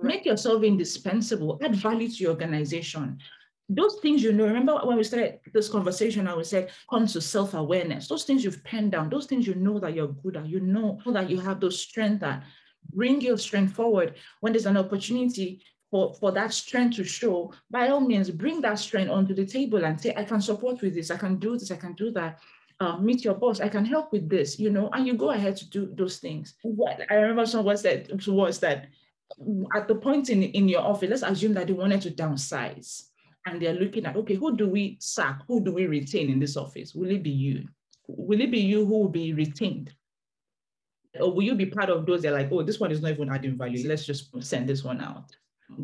Make 0.00 0.24
yourself 0.26 0.62
indispensable, 0.62 1.58
add 1.62 1.74
value 1.74 2.08
to 2.08 2.22
your 2.22 2.30
organization. 2.30 3.18
Those 3.68 3.96
things 4.00 4.22
you 4.22 4.32
know, 4.32 4.46
remember 4.46 4.78
when 4.84 4.96
we 4.96 5.04
started 5.04 5.40
this 5.52 5.68
conversation, 5.68 6.26
I 6.26 6.40
said, 6.42 6.70
come 6.88 7.06
to 7.06 7.20
self 7.20 7.54
awareness. 7.54 8.08
Those 8.08 8.24
things 8.24 8.42
you've 8.42 8.64
penned 8.64 8.92
down, 8.92 9.10
those 9.10 9.26
things 9.26 9.46
you 9.46 9.54
know 9.56 9.78
that 9.80 9.94
you're 9.94 10.08
good 10.08 10.36
at, 10.36 10.46
you 10.46 10.60
know 10.60 10.98
that 11.06 11.28
you 11.28 11.38
have 11.40 11.60
those 11.60 11.78
strengths 11.80 12.20
that 12.20 12.44
bring 12.94 13.20
your 13.20 13.36
strength 13.36 13.74
forward. 13.74 14.14
When 14.40 14.52
there's 14.52 14.66
an 14.66 14.76
opportunity 14.76 15.60
for, 15.90 16.14
for 16.14 16.32
that 16.32 16.52
strength 16.52 16.96
to 16.96 17.04
show, 17.04 17.52
by 17.70 17.88
all 17.88 18.00
means, 18.00 18.30
bring 18.30 18.60
that 18.62 18.78
strength 18.78 19.10
onto 19.10 19.34
the 19.34 19.46
table 19.46 19.84
and 19.84 20.00
say, 20.00 20.14
I 20.16 20.24
can 20.24 20.40
support 20.40 20.80
with 20.80 20.94
this, 20.94 21.10
I 21.10 21.16
can 21.16 21.38
do 21.38 21.58
this, 21.58 21.70
I 21.70 21.76
can 21.76 21.94
do 21.94 22.10
that. 22.12 22.40
Uh, 22.80 22.96
meet 22.96 23.24
your 23.24 23.34
boss, 23.34 23.60
I 23.60 23.68
can 23.68 23.84
help 23.84 24.12
with 24.12 24.28
this, 24.28 24.56
you 24.60 24.70
know, 24.70 24.88
and 24.92 25.04
you 25.04 25.14
go 25.14 25.30
ahead 25.30 25.56
to 25.56 25.68
do 25.68 25.92
those 25.96 26.18
things. 26.18 26.54
What 26.62 27.00
I 27.10 27.14
remember 27.16 27.44
someone 27.44 27.76
said 27.76 28.08
was 28.28 28.60
that 28.60 28.86
at 29.74 29.88
the 29.88 29.94
point 29.94 30.30
in, 30.30 30.42
in 30.42 30.68
your 30.68 30.82
office, 30.82 31.10
let's 31.10 31.22
assume 31.22 31.54
that 31.54 31.66
they 31.66 31.72
wanted 31.72 32.00
to 32.02 32.10
downsize 32.10 33.04
and 33.46 33.60
they're 33.60 33.74
looking 33.74 34.06
at, 34.06 34.16
okay, 34.16 34.34
who 34.34 34.56
do 34.56 34.68
we 34.68 34.96
sack? 35.00 35.42
Who 35.46 35.62
do 35.62 35.72
we 35.72 35.86
retain 35.86 36.30
in 36.30 36.38
this 36.38 36.56
office? 36.56 36.94
Will 36.94 37.10
it 37.10 37.22
be 37.22 37.30
you? 37.30 37.68
Will 38.06 38.40
it 38.40 38.50
be 38.50 38.60
you 38.60 38.84
who 38.84 38.98
will 38.98 39.08
be 39.08 39.32
retained? 39.32 39.92
Or 41.20 41.32
will 41.32 41.42
you 41.42 41.54
be 41.54 41.66
part 41.66 41.90
of 41.90 42.06
those 42.06 42.22
that 42.22 42.32
are 42.32 42.36
like, 42.36 42.50
oh, 42.52 42.62
this 42.62 42.80
one 42.80 42.90
is 42.90 43.00
not 43.00 43.12
even 43.12 43.30
adding 43.30 43.56
value. 43.56 43.88
Let's 43.88 44.04
just 44.04 44.30
send 44.44 44.68
this 44.68 44.84
one 44.84 45.00
out. 45.00 45.34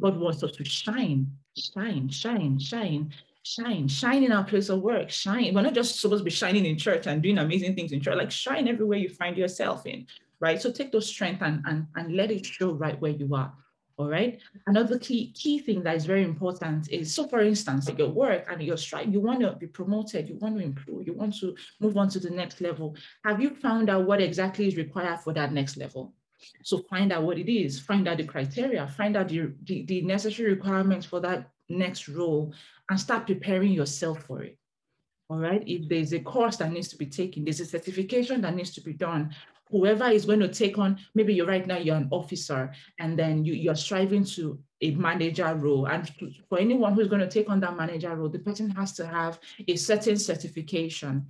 God 0.01 0.19
wants 0.19 0.43
us 0.43 0.53
to 0.53 0.65
shine, 0.65 1.31
shine, 1.57 2.09
shine, 2.09 2.59
shine, 2.59 3.13
shine, 3.43 3.89
shine 3.89 4.25
in 4.25 4.33
our 4.33 4.45
place 4.45 4.69
of 4.69 4.81
work, 4.81 5.11
shine. 5.11 5.55
We're 5.55 5.63
not 5.63 5.75
just 5.75 6.01
supposed 6.01 6.21
to 6.21 6.25
be 6.25 6.31
shining 6.31 6.65
in 6.65 6.79
church 6.79 7.07
and 7.07 7.23
doing 7.23 7.39
amazing 7.39 7.75
things 7.75 7.93
in 7.93 8.01
church, 8.01 8.17
like 8.17 8.31
shine 8.31 8.69
everywhere 8.69 8.99
you 8.99 9.09
find 9.09 9.37
yourself 9.37 9.87
in 9.87 10.07
right? 10.45 10.61
So 10.61 10.71
take 10.71 10.93
those 10.93 11.09
strengths 11.09 11.43
and, 11.43 11.63
and, 11.67 11.87
and 11.97 12.15
let 12.15 12.31
it 12.31 12.45
show 12.45 12.73
right 12.73 13.01
where 13.01 13.17
you 13.23 13.35
are. 13.35 13.51
All 13.97 14.11
right. 14.11 14.41
Another 14.67 14.99
key 14.99 15.33
key 15.33 15.61
thing 15.61 15.83
that 15.85 15.97
is 15.97 16.05
very 16.05 16.25
important 16.25 16.91
is 16.91 17.15
so 17.15 17.23
for 17.29 17.41
instance, 17.41 17.89
like 17.89 17.99
your 17.99 18.11
work 18.11 18.43
and 18.51 18.61
your 18.61 18.77
strive, 18.77 19.13
you 19.15 19.21
want 19.21 19.41
to 19.41 19.53
be 19.53 19.69
promoted, 19.69 20.29
you 20.29 20.37
want 20.43 20.59
to 20.59 20.65
improve, 20.65 21.07
you 21.07 21.15
want 21.15 21.35
to 21.41 21.55
move 21.81 21.97
on 21.97 22.09
to 22.11 22.19
the 22.19 22.31
next 22.41 22.61
level. 22.61 22.97
Have 23.25 23.41
you 23.41 23.51
found 23.67 23.89
out 23.89 24.07
what 24.09 24.21
exactly 24.21 24.67
is 24.67 24.77
required 24.77 25.21
for 25.21 25.33
that 25.35 25.53
next 25.53 25.77
level? 25.77 26.13
So 26.63 26.83
find 26.91 27.13
out 27.13 27.23
what 27.23 27.39
it 27.39 27.51
is, 27.51 27.81
find 27.81 28.07
out 28.09 28.19
the 28.19 28.25
criteria, 28.25 28.87
find 28.87 29.17
out 29.17 29.29
the, 29.29 29.53
the, 29.63 29.85
the 29.85 30.03
necessary 30.03 30.51
requirements 30.51 31.07
for 31.07 31.21
that 31.21 31.51
next 31.69 32.09
role 32.09 32.53
and 32.91 33.01
start 33.01 33.27
preparing 33.27 33.73
yourself 33.73 34.25
for 34.25 34.43
it. 34.43 34.59
All 35.31 35.39
right. 35.39 35.63
If 35.67 35.89
there's 35.89 36.13
a 36.13 36.21
course 36.21 36.57
that 36.59 36.73
needs 36.73 36.89
to 36.89 36.97
be 36.97 37.07
taken, 37.07 37.45
there's 37.45 37.61
a 37.61 37.65
certification 37.65 38.43
that 38.43 38.55
needs 38.55 38.75
to 38.75 38.83
be 38.83 38.93
done, 38.93 39.35
whoever 39.71 40.07
is 40.07 40.25
going 40.25 40.41
to 40.41 40.49
take 40.49 40.79
on, 40.79 40.99
maybe 41.15 41.35
you're 41.35 41.47
right 41.47 41.67
now, 41.67 41.79
you're 41.79 41.97
an 41.97 42.09
officer, 42.11 42.73
and 42.99 43.19
then 43.19 43.45
you, 43.45 43.55
you're 43.55 43.75
striving 43.75 44.25
to 44.25 44.59
a 44.83 44.91
manager 44.93 45.55
role. 45.55 45.87
And 45.87 46.11
for 46.49 46.59
anyone 46.59 46.95
who's 46.95 47.09
going 47.09 47.21
to 47.21 47.29
take 47.29 47.49
on 47.49 47.61
that 47.61 47.77
manager 47.77 48.15
role, 48.15 48.29
the 48.29 48.39
person 48.39 48.71
has 48.71 48.93
to 48.95 49.07
have 49.07 49.39
a 49.67 49.77
certain 49.77 50.17
certification 50.17 51.27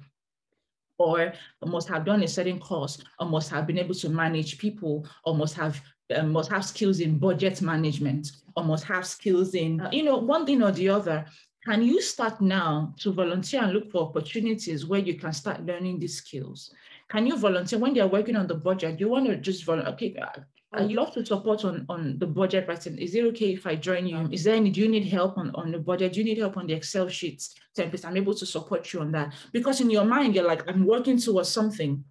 or 0.98 1.32
must 1.64 1.88
have 1.88 2.04
done 2.04 2.22
a 2.22 2.28
certain 2.28 2.58
course 2.58 3.02
or 3.18 3.26
must 3.26 3.50
have 3.50 3.66
been 3.66 3.78
able 3.78 3.94
to 3.94 4.08
manage 4.08 4.58
people 4.58 5.06
or 5.24 5.34
must 5.34 5.54
have 5.54 5.80
um, 6.14 6.32
must 6.32 6.50
have 6.50 6.64
skills 6.64 7.00
in 7.00 7.18
budget 7.18 7.62
management 7.62 8.30
or 8.56 8.64
must 8.64 8.84
have 8.84 9.06
skills 9.06 9.54
in 9.54 9.86
you 9.90 10.02
know 10.02 10.16
one 10.18 10.44
thing 10.46 10.62
or 10.62 10.70
the 10.70 10.88
other 10.88 11.24
can 11.64 11.82
you 11.82 12.00
start 12.00 12.40
now 12.40 12.94
to 12.98 13.10
volunteer 13.10 13.62
and 13.62 13.72
look 13.72 13.90
for 13.90 14.02
opportunities 14.02 14.84
where 14.86 15.00
you 15.00 15.14
can 15.14 15.32
start 15.32 15.64
learning 15.64 15.98
these 15.98 16.18
skills 16.18 16.72
can 17.10 17.26
you 17.26 17.36
volunteer 17.36 17.78
when 17.78 17.94
they're 17.94 18.06
working 18.06 18.36
on 18.36 18.46
the 18.46 18.54
budget? 18.54 19.00
You 19.00 19.08
want 19.08 19.26
to 19.26 19.36
just 19.36 19.64
volunteer? 19.64 19.92
Okay, 19.92 20.16
uh, 20.16 20.40
I 20.72 20.82
oh. 20.82 20.86
love 20.86 21.12
to 21.14 21.24
support 21.24 21.64
on, 21.64 21.86
on 21.88 22.18
the 22.18 22.26
budget 22.26 22.66
writing. 22.66 22.98
Is 22.98 23.14
it 23.14 23.24
okay 23.26 23.52
if 23.52 23.66
I 23.66 23.76
join 23.76 24.06
you? 24.06 24.28
Is 24.32 24.44
there 24.44 24.56
any, 24.56 24.70
do 24.70 24.80
you 24.80 24.88
need 24.88 25.06
help 25.06 25.38
on, 25.38 25.54
on 25.54 25.70
the 25.70 25.78
budget? 25.78 26.14
Do 26.14 26.20
you 26.20 26.24
need 26.24 26.38
help 26.38 26.56
on 26.56 26.66
the 26.66 26.74
Excel 26.74 27.08
sheets 27.08 27.54
templates? 27.78 28.04
I'm 28.04 28.16
able 28.16 28.34
to 28.34 28.46
support 28.46 28.92
you 28.92 29.00
on 29.00 29.12
that. 29.12 29.34
Because 29.52 29.80
in 29.80 29.90
your 29.90 30.04
mind, 30.04 30.34
you're 30.34 30.46
like, 30.46 30.68
I'm 30.68 30.86
working 30.86 31.18
towards 31.18 31.48
something. 31.48 32.04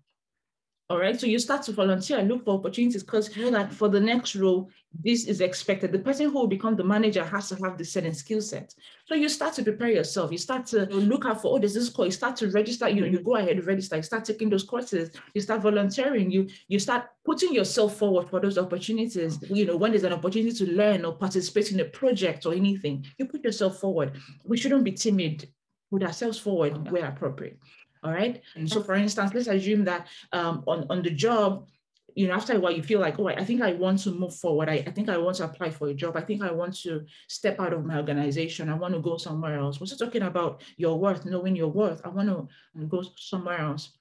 All 0.89 0.99
right. 0.99 1.17
So 1.17 1.27
you 1.27 1.39
start 1.39 1.63
to 1.63 1.71
volunteer 1.71 2.19
and 2.19 2.27
look 2.27 2.43
for 2.43 2.55
opportunities 2.55 3.03
because 3.03 3.35
you 3.35 3.65
for 3.69 3.87
the 3.87 3.99
next 3.99 4.35
role, 4.35 4.69
this 5.01 5.25
is 5.25 5.39
expected. 5.39 5.93
The 5.93 5.99
person 5.99 6.25
who 6.25 6.33
will 6.33 6.47
become 6.47 6.75
the 6.75 6.83
manager 6.83 7.23
has 7.23 7.47
to 7.49 7.55
have 7.63 7.77
the 7.77 7.85
certain 7.85 8.13
skill 8.13 8.41
set. 8.41 8.75
So 9.05 9.15
you 9.15 9.29
start 9.29 9.53
to 9.53 9.63
prepare 9.63 9.87
yourself. 9.87 10.31
You 10.31 10.37
start 10.37 10.65
to 10.67 10.85
look 10.87 11.25
out 11.25 11.41
for, 11.41 11.55
oh, 11.55 11.59
there's 11.59 11.73
this 11.73 11.89
course. 11.89 12.07
You 12.07 12.11
start 12.11 12.35
to 12.37 12.51
register, 12.51 12.89
you 12.89 12.99
know, 12.99 13.07
you 13.07 13.21
go 13.21 13.37
ahead 13.37 13.57
and 13.57 13.65
register, 13.65 13.95
you 13.95 14.03
start 14.03 14.25
taking 14.25 14.49
those 14.49 14.63
courses, 14.63 15.11
you 15.33 15.39
start 15.39 15.61
volunteering, 15.61 16.29
you 16.29 16.49
you 16.67 16.79
start 16.79 17.05
putting 17.25 17.53
yourself 17.53 17.97
forward 17.97 18.29
for 18.29 18.41
those 18.41 18.57
opportunities. 18.57 19.39
You 19.49 19.65
know, 19.65 19.77
when 19.77 19.91
there's 19.91 20.03
an 20.03 20.13
opportunity 20.13 20.53
to 20.53 20.71
learn 20.71 21.05
or 21.05 21.13
participate 21.15 21.71
in 21.71 21.79
a 21.79 21.85
project 21.85 22.45
or 22.45 22.53
anything, 22.53 23.05
you 23.17 23.25
put 23.25 23.43
yourself 23.45 23.79
forward. 23.79 24.17
We 24.43 24.57
shouldn't 24.57 24.83
be 24.83 24.91
timid. 24.91 25.47
Put 25.91 26.03
ourselves 26.03 26.39
forward 26.39 26.91
where 26.91 27.05
appropriate. 27.05 27.59
All 28.03 28.11
right. 28.11 28.41
And 28.55 28.69
so 28.69 28.83
for 28.83 28.95
instance, 28.95 29.33
let's 29.33 29.47
assume 29.47 29.85
that 29.85 30.07
um, 30.31 30.63
on, 30.67 30.85
on 30.89 31.01
the 31.01 31.09
job, 31.09 31.67
you 32.15 32.27
know, 32.27 32.33
after 32.33 32.53
a 32.53 32.59
while, 32.59 32.71
you 32.71 32.83
feel 32.83 32.99
like, 32.99 33.17
oh, 33.19 33.27
I 33.27 33.43
think 33.43 33.61
I 33.61 33.73
want 33.73 33.99
to 33.99 34.11
move 34.11 34.35
forward. 34.35 34.69
I, 34.69 34.83
I 34.85 34.91
think 34.91 35.09
I 35.09 35.17
want 35.17 35.37
to 35.37 35.45
apply 35.45 35.71
for 35.71 35.87
a 35.87 35.93
job. 35.93 36.15
I 36.15 36.21
think 36.21 36.43
I 36.43 36.51
want 36.51 36.75
to 36.81 37.05
step 37.27 37.59
out 37.59 37.73
of 37.73 37.85
my 37.85 37.97
organization. 37.97 38.69
I 38.69 38.75
want 38.75 38.93
to 38.93 38.99
go 38.99 39.17
somewhere 39.17 39.57
else. 39.57 39.79
We're 39.79 39.87
talking 39.87 40.23
about 40.23 40.61
your 40.77 40.99
worth, 40.99 41.25
knowing 41.25 41.55
your 41.55 41.69
worth. 41.69 42.01
I 42.05 42.09
want 42.09 42.29
to 42.29 42.47
go 42.85 43.03
somewhere 43.17 43.59
else. 43.59 43.97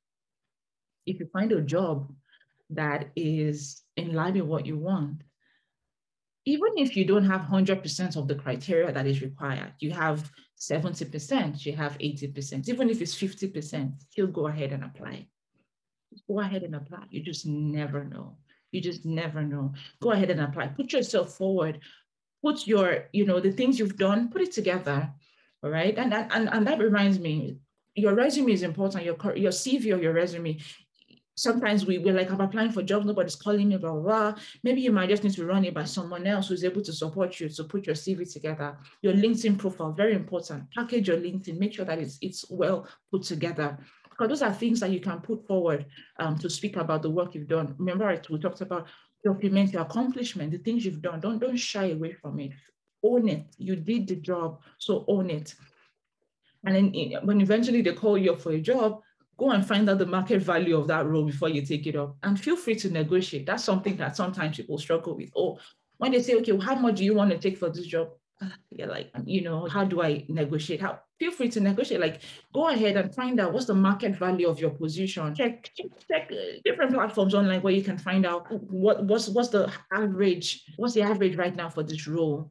If 1.06 1.20
you 1.20 1.26
find 1.32 1.52
a 1.52 1.62
job 1.62 2.12
that 2.70 3.10
is 3.16 3.82
in 3.96 4.12
line 4.12 4.34
with 4.34 4.42
what 4.42 4.66
you 4.66 4.78
want, 4.78 5.22
even 6.44 6.70
if 6.76 6.96
you 6.96 7.04
don't 7.04 7.24
have 7.24 7.42
100% 7.42 8.16
of 8.16 8.28
the 8.28 8.34
criteria 8.34 8.92
that 8.92 9.06
is 9.06 9.22
required, 9.22 9.72
you 9.78 9.92
have 9.92 10.30
70%, 10.62 11.66
you 11.66 11.74
have 11.74 11.98
80%, 11.98 12.68
even 12.68 12.88
if 12.88 13.02
it's 13.02 13.16
50%, 13.16 14.00
still 14.10 14.28
go 14.28 14.46
ahead 14.46 14.72
and 14.72 14.84
apply. 14.84 15.26
Just 16.12 16.24
go 16.28 16.38
ahead 16.38 16.62
and 16.62 16.76
apply. 16.76 17.04
You 17.10 17.20
just 17.20 17.46
never 17.46 18.04
know. 18.04 18.36
You 18.70 18.80
just 18.80 19.04
never 19.04 19.42
know. 19.42 19.74
Go 20.00 20.12
ahead 20.12 20.30
and 20.30 20.40
apply. 20.40 20.68
Put 20.68 20.92
yourself 20.92 21.36
forward. 21.36 21.80
Put 22.44 22.68
your, 22.68 23.08
you 23.12 23.26
know, 23.26 23.40
the 23.40 23.50
things 23.50 23.78
you've 23.78 23.96
done, 23.96 24.28
put 24.28 24.40
it 24.40 24.52
together. 24.52 25.10
All 25.64 25.70
right. 25.70 25.98
And, 25.98 26.14
and, 26.14 26.48
and 26.48 26.66
that 26.68 26.78
reminds 26.78 27.18
me, 27.18 27.56
your 27.96 28.14
resume 28.14 28.52
is 28.52 28.62
important. 28.62 29.04
Your, 29.04 29.16
your 29.36 29.50
CV 29.50 29.96
or 29.96 30.00
your 30.00 30.12
resume, 30.12 30.58
sometimes 31.34 31.86
we, 31.86 31.98
we're 31.98 32.14
like, 32.14 32.30
I'm 32.30 32.40
applying 32.40 32.72
for 32.72 32.82
jobs, 32.82 33.06
nobody's 33.06 33.36
calling 33.36 33.68
me, 33.68 33.76
blah, 33.76 33.92
blah, 33.92 34.00
blah. 34.00 34.34
Maybe 34.62 34.80
you 34.80 34.92
might 34.92 35.08
just 35.08 35.24
need 35.24 35.34
to 35.34 35.46
run 35.46 35.64
it 35.64 35.74
by 35.74 35.84
someone 35.84 36.26
else 36.26 36.48
who's 36.48 36.64
able 36.64 36.82
to 36.82 36.92
support 36.92 37.40
you 37.40 37.48
to 37.48 37.64
put 37.64 37.86
your 37.86 37.94
CV 37.94 38.30
together. 38.30 38.76
Your 39.02 39.14
LinkedIn 39.14 39.58
profile, 39.58 39.92
very 39.92 40.14
important. 40.14 40.70
Package 40.74 41.08
your 41.08 41.18
LinkedIn, 41.18 41.58
make 41.58 41.74
sure 41.74 41.84
that 41.84 41.98
it's, 41.98 42.18
it's 42.20 42.44
well 42.50 42.86
put 43.10 43.22
together. 43.22 43.78
Because 44.08 44.28
those 44.28 44.42
are 44.42 44.52
things 44.52 44.80
that 44.80 44.90
you 44.90 45.00
can 45.00 45.20
put 45.20 45.46
forward 45.46 45.86
um, 46.18 46.38
to 46.38 46.50
speak 46.50 46.76
about 46.76 47.02
the 47.02 47.10
work 47.10 47.34
you've 47.34 47.48
done. 47.48 47.74
Remember, 47.78 48.20
we 48.28 48.38
talked 48.38 48.60
about 48.60 48.86
document 49.24 49.72
your 49.72 49.82
accomplishment, 49.82 50.52
the 50.52 50.58
things 50.58 50.84
you've 50.84 51.00
done. 51.00 51.20
Don't, 51.20 51.38
don't 51.38 51.56
shy 51.56 51.90
away 51.90 52.12
from 52.12 52.40
it. 52.40 52.52
Own 53.02 53.28
it. 53.28 53.46
You 53.56 53.76
did 53.76 54.06
the 54.06 54.16
job, 54.16 54.60
so 54.78 55.04
own 55.08 55.30
it. 55.30 55.54
And 56.64 56.76
then 56.76 56.92
eh, 56.94 57.18
when 57.22 57.40
eventually 57.40 57.82
they 57.82 57.92
call 57.92 58.16
you 58.16 58.32
up 58.32 58.40
for 58.40 58.52
a 58.52 58.60
job, 58.60 59.00
go 59.42 59.50
and 59.50 59.66
find 59.66 59.90
out 59.90 59.98
the 59.98 60.06
market 60.06 60.40
value 60.40 60.76
of 60.76 60.86
that 60.86 61.04
role 61.06 61.24
before 61.24 61.48
you 61.48 61.62
take 61.62 61.86
it 61.86 61.96
up. 61.96 62.16
And 62.22 62.38
feel 62.38 62.56
free 62.56 62.76
to 62.76 62.90
negotiate. 62.90 63.44
That's 63.46 63.64
something 63.64 63.96
that 63.96 64.16
sometimes 64.16 64.56
people 64.56 64.78
struggle 64.78 65.16
with. 65.16 65.30
Oh, 65.34 65.58
when 65.98 66.12
they 66.12 66.22
say, 66.22 66.34
okay, 66.36 66.52
well, 66.52 66.60
how 66.60 66.76
much 66.76 66.96
do 66.96 67.04
you 67.04 67.14
want 67.14 67.30
to 67.32 67.38
take 67.38 67.58
for 67.58 67.68
this 67.68 67.86
job? 67.86 68.10
Ah, 68.40 68.54
you're 68.70 68.88
like, 68.88 69.10
you 69.24 69.42
know, 69.42 69.66
how 69.66 69.84
do 69.84 70.02
I 70.02 70.24
negotiate? 70.28 70.80
How 70.80 71.00
feel 71.18 71.32
free 71.32 71.48
to 71.48 71.60
negotiate. 71.60 72.00
Like, 72.00 72.20
go 72.52 72.68
ahead 72.68 72.96
and 72.96 73.14
find 73.14 73.38
out 73.40 73.52
what's 73.52 73.66
the 73.66 73.74
market 73.74 74.16
value 74.16 74.48
of 74.48 74.58
your 74.60 74.70
position. 74.70 75.34
Check, 75.34 75.70
check, 75.76 75.86
check 76.08 76.30
uh, 76.32 76.60
different 76.64 76.92
platforms 76.94 77.34
online 77.34 77.62
where 77.62 77.72
you 77.72 77.82
can 77.82 77.98
find 77.98 78.26
out 78.26 78.46
what 78.50 79.04
what's 79.04 79.28
what's 79.28 79.50
the 79.50 79.72
average, 79.92 80.64
what's 80.76 80.94
the 80.94 81.02
average 81.02 81.36
right 81.36 81.54
now 81.54 81.68
for 81.68 81.82
this 81.82 82.06
role 82.08 82.50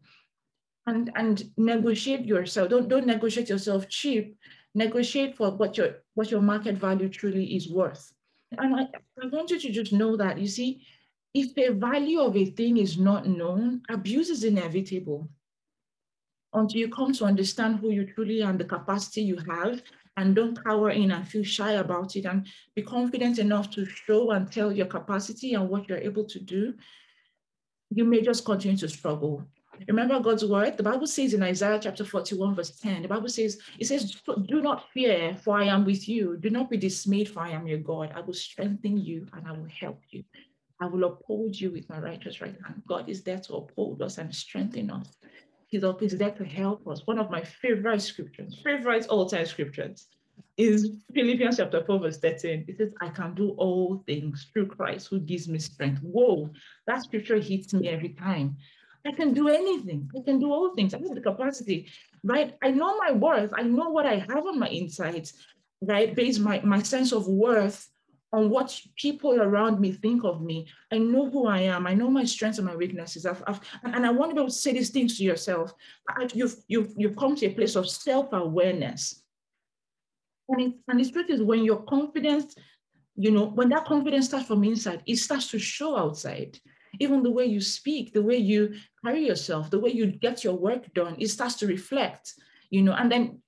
and 0.88 1.12
and 1.16 1.44
negotiate 1.58 2.26
yourself. 2.26 2.70
Don't 2.70 2.88
don't 2.88 3.06
negotiate 3.06 3.50
yourself 3.50 3.88
cheap. 3.90 4.38
Negotiate 4.74 5.36
for 5.36 5.52
what 5.52 5.78
your 5.78 6.04
what 6.14 6.32
your 6.32 6.42
market 6.42 6.76
value 6.76 7.10
truly 7.10 7.56
is 7.56 7.70
worth. 7.70 8.14
And 8.58 8.76
I, 8.76 8.88
I 9.22 9.28
want 9.28 9.50
you 9.50 9.60
to 9.60 9.72
just 9.72 9.94
know 9.94 10.16
that 10.18 10.38
you 10.38 10.48
see, 10.48 10.86
if 11.34 11.56
the 11.56 11.70
value 11.70 12.20
of 12.20 12.36
a 12.36 12.46
thing 12.46 12.78
is 12.78 12.98
not 12.98 13.28
known, 13.28 13.82
abuse 13.90 14.30
is 14.30 14.44
inevitable. 14.44 15.30
Until 16.54 16.80
you 16.80 16.90
come 16.90 17.14
to 17.14 17.26
understand 17.26 17.80
who 17.80 17.92
you 17.92 18.06
truly 18.06 18.44
are 18.44 18.50
and 18.50 18.60
the 18.60 18.66
capacity 18.66 19.22
you 19.22 19.38
have, 19.50 19.82
and 20.18 20.36
don't 20.36 20.62
cower 20.62 20.90
in 20.90 21.12
and 21.12 21.26
feel 21.26 21.44
shy 21.44 21.74
about 21.74 22.16
it, 22.18 22.26
and 22.26 22.46
be 22.76 22.82
confident 22.82 23.40
enough 23.40 23.70
to 23.72 23.86
show 23.86 24.32
and 24.32 24.52
tell 24.52 24.72
your 24.72 24.88
capacity 24.88 25.54
and 25.54 25.70
what 25.70 25.88
you're 25.88 25.98
able 25.98 26.26
to 26.26 26.40
do, 26.40 26.74
you 27.90 28.04
may 28.04 28.22
just 28.22 28.44
continue 28.44 28.78
to 28.78 28.90
struggle. 28.90 29.46
Remember 29.88 30.20
God's 30.20 30.46
word? 30.46 30.78
The 30.78 30.84
Bible 30.84 31.08
says 31.08 31.34
in 31.34 31.44
Isaiah 31.44 31.80
chapter 31.82 32.06
41, 32.06 32.56
verse 32.56 32.72
10, 32.80 33.02
the 33.04 33.08
Bible 33.08 33.30
says, 33.30 33.60
it 33.80 33.86
says, 33.86 34.22
do 34.48 34.62
not 34.62 34.86
fear, 34.94 35.36
for 35.44 35.58
I 35.58 35.66
am 35.66 35.86
with 35.86 36.08
you. 36.08 36.38
Do 36.38 36.50
not 36.50 36.70
be 36.70 36.78
dismayed, 36.78 37.30
for 37.30 37.42
I 37.42 37.50
am 37.50 37.68
your 37.68 37.80
God. 37.80 38.12
I 38.16 38.22
will 38.22 38.34
strengthen 38.34 38.98
you 38.98 39.28
and 39.34 39.48
I 39.48 39.52
will 39.52 39.70
help 39.80 40.02
you. 40.10 40.24
I 40.80 40.86
will 40.88 41.04
uphold 41.04 41.60
you 41.60 41.72
with 41.72 41.88
my 41.90 42.00
righteous 42.00 42.42
right 42.42 42.56
hand. 42.66 42.82
God 42.88 43.08
is 43.08 43.24
there 43.24 43.40
to 43.40 43.56
uphold 43.56 44.02
us 44.02 44.18
and 44.18 44.34
strengthen 44.34 44.90
us. 44.90 45.08
He's 45.68 45.84
always 45.84 46.18
there 46.18 46.32
to 46.32 46.44
help 46.44 46.88
us. 46.88 47.06
One 47.06 47.20
of 47.20 47.30
my 47.30 47.44
favorite 47.44 48.02
scriptures, 48.02 48.60
favorite 48.64 49.08
all-time 49.08 49.46
scriptures 49.46 50.08
is 50.58 50.98
Philippians 51.14 51.58
chapter 51.58 51.84
4, 51.84 52.00
verse 52.00 52.18
13. 52.18 52.66
It 52.68 52.78
says, 52.78 52.90
I 53.00 53.10
can 53.10 53.34
do 53.36 53.52
all 53.58 54.04
things 54.06 54.48
through 54.52 54.68
Christ 54.68 55.08
who 55.10 55.20
gives 55.20 55.48
me 55.48 55.60
strength. 55.60 56.02
Whoa, 56.02 56.50
that 56.88 57.04
scripture 57.04 57.40
hits 57.40 57.74
me 57.74 57.88
every 57.88 58.10
time. 58.10 58.58
I 59.06 59.12
can 59.12 59.34
do 59.34 59.48
anything. 59.48 60.10
I 60.16 60.22
can 60.24 60.40
do 60.40 60.52
all 60.52 60.76
things. 60.76 60.94
I 60.94 61.00
have 61.00 61.16
the 61.16 61.22
capacity, 61.22 61.90
right? 62.24 62.56
I 62.62 62.72
know 62.72 62.98
my 62.98 63.12
worth. 63.12 63.52
I 63.56 63.64
know 63.64 63.90
what 63.90 64.06
I 64.06 64.18
have 64.30 64.46
on 64.46 64.60
my 64.60 64.70
insides, 64.70 65.34
right? 65.82 66.16
Based 66.16 66.40
my, 66.40 66.62
my 66.64 66.82
sense 66.82 67.12
of 67.12 67.28
worth 67.28 67.88
on 68.34 68.50
what 68.50 68.80
people 68.96 69.42
around 69.42 69.80
me 69.80 69.92
think 69.92 70.24
of 70.24 70.42
me. 70.42 70.68
I 70.92 70.98
know 71.00 71.30
who 71.30 71.48
I 71.48 71.62
am. 71.62 71.86
I 71.86 71.94
know 71.94 72.10
my 72.10 72.24
strengths 72.24 72.60
and 72.60 72.68
my 72.68 72.76
weaknesses. 72.76 73.26
I've, 73.26 73.44
I've, 73.46 73.60
and 73.84 74.06
I 74.06 74.12
want 74.12 74.32
to 74.32 74.36
be 74.36 74.42
able 74.42 74.50
to 74.50 74.56
say 74.56 74.72
these 74.72 74.90
things 74.90 75.18
to 75.18 75.24
yourself. 75.24 75.74
I, 76.08 76.30
you've, 76.34 76.56
you've, 76.68 76.94
you've 76.96 77.18
come 77.18 77.36
to 77.36 77.46
a 77.48 77.54
place 77.54 77.76
of 77.76 77.90
self-awareness. 77.90 79.22
And, 80.48 80.62
it, 80.62 80.74
and 80.88 81.00
the 81.00 81.12
truth 81.12 81.30
is 81.30 81.42
when 81.42 81.66
your 81.66 81.82
confidence, 81.84 82.56
you 83.16 83.32
know, 83.32 83.46
when 83.46 83.70
that 83.70 83.86
confidence 83.86 84.28
starts 84.28 84.48
from 84.48 84.64
inside, 84.64 85.02
it 85.06 85.18
starts 85.18 85.50
to 85.52 85.60
show 85.60 85.98
outside 85.98 86.58
even 87.00 87.24
the 87.24 87.32
way 87.32 87.46
you 87.46 87.62
speak, 87.62 88.14
the 88.14 88.22
way 88.22 88.38
you 88.38 88.76
carry 89.04 89.26
yourself, 89.26 89.70
the 89.70 89.80
way 89.80 89.92
you 89.92 90.08
get 90.08 90.44
your 90.44 90.56
work 90.56 90.94
done, 90.94 91.16
it 91.20 91.30
starts 91.30 91.56
to 91.56 91.68
reflect, 91.68 92.34
you 92.70 92.82
know, 92.82 92.94
and 92.94 93.12
then 93.12 93.40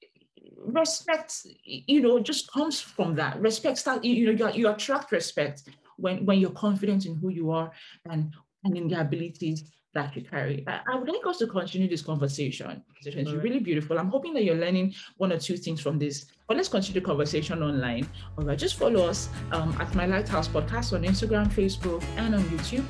respect, 0.65 1.45
you 1.65 2.01
know, 2.01 2.19
just 2.19 2.51
comes 2.51 2.79
from 2.79 3.15
that. 3.15 3.39
Respect 3.39 3.77
start, 3.77 4.03
you 4.03 4.33
know, 4.33 4.47
you, 4.47 4.53
you 4.53 4.69
attract 4.69 5.11
respect 5.11 5.63
when, 5.97 6.25
when 6.25 6.39
you're 6.39 6.51
confident 6.51 7.05
in 7.05 7.15
who 7.15 7.29
you 7.29 7.51
are 7.51 7.71
and, 8.09 8.33
and 8.63 8.77
in 8.77 8.87
the 8.87 8.99
abilities 8.99 9.71
that 9.93 10.15
you 10.15 10.23
carry. 10.23 10.63
I, 10.67 10.79
I, 10.91 10.95
would 10.95 11.07
like 11.07 11.25
us 11.27 11.37
to 11.37 11.47
continue 11.47 11.87
this 11.87 12.01
conversation. 12.01 12.83
It's 13.05 13.31
right. 13.31 13.43
really 13.43 13.59
beautiful. 13.59 13.99
I'm 13.99 14.09
hoping 14.09 14.33
that 14.33 14.43
you're 14.43 14.55
learning 14.55 14.95
one 15.17 15.31
or 15.31 15.37
two 15.37 15.55
things 15.55 15.81
from 15.81 15.99
this. 15.99 16.25
But 16.47 16.57
let's 16.57 16.69
continue 16.69 16.99
the 16.99 17.05
conversation 17.05 17.61
online. 17.61 18.07
All 18.37 18.43
right, 18.43 18.57
just 18.57 18.75
follow 18.75 19.07
us 19.07 19.29
um, 19.51 19.75
at 19.79 19.93
My 19.93 20.07
Lighthouse 20.07 20.47
Podcast 20.47 20.93
on 20.93 21.03
Instagram, 21.03 21.51
Facebook, 21.53 22.03
and 22.17 22.33
on 22.33 22.41
YouTube 22.45 22.85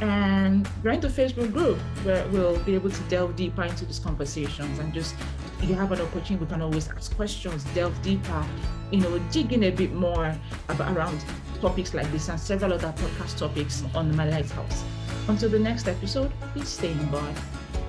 and 0.00 0.68
join 0.82 1.00
the 1.00 1.08
Facebook 1.08 1.52
group 1.52 1.78
where 2.04 2.26
we'll 2.28 2.58
be 2.60 2.74
able 2.74 2.90
to 2.90 3.02
delve 3.04 3.36
deeper 3.36 3.64
into 3.64 3.84
these 3.84 3.98
conversations 3.98 4.78
and 4.78 4.92
just 4.94 5.14
you 5.62 5.74
have 5.74 5.90
an 5.92 6.00
opportunity, 6.00 6.36
we 6.36 6.46
can 6.46 6.62
always 6.62 6.88
ask 6.88 7.14
questions, 7.16 7.64
delve 7.74 8.00
deeper, 8.02 8.46
you 8.90 9.00
know, 9.00 9.18
dig 9.30 9.52
in 9.52 9.64
a 9.64 9.70
bit 9.70 9.92
more 9.92 10.34
about 10.68 10.96
around 10.96 11.24
topics 11.60 11.94
like 11.94 12.10
this 12.12 12.28
and 12.28 12.38
several 12.38 12.72
other 12.72 12.94
podcast 12.96 13.38
topics 13.38 13.82
on 13.94 14.14
my 14.14 14.28
lighthouse. 14.28 14.84
Until 15.26 15.50
the 15.50 15.58
next 15.58 15.88
episode, 15.88 16.30
please 16.52 16.68
stay 16.68 16.92
in 16.92 17.10
God, 17.10 17.34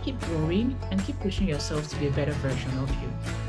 keep 0.03 0.19
growing, 0.21 0.75
and 0.91 1.03
keep 1.05 1.19
pushing 1.19 1.47
yourself 1.47 1.87
to 1.89 1.95
be 1.97 2.07
a 2.07 2.11
better 2.11 2.33
version 2.33 2.75
of 2.79 2.89
you. 3.01 3.48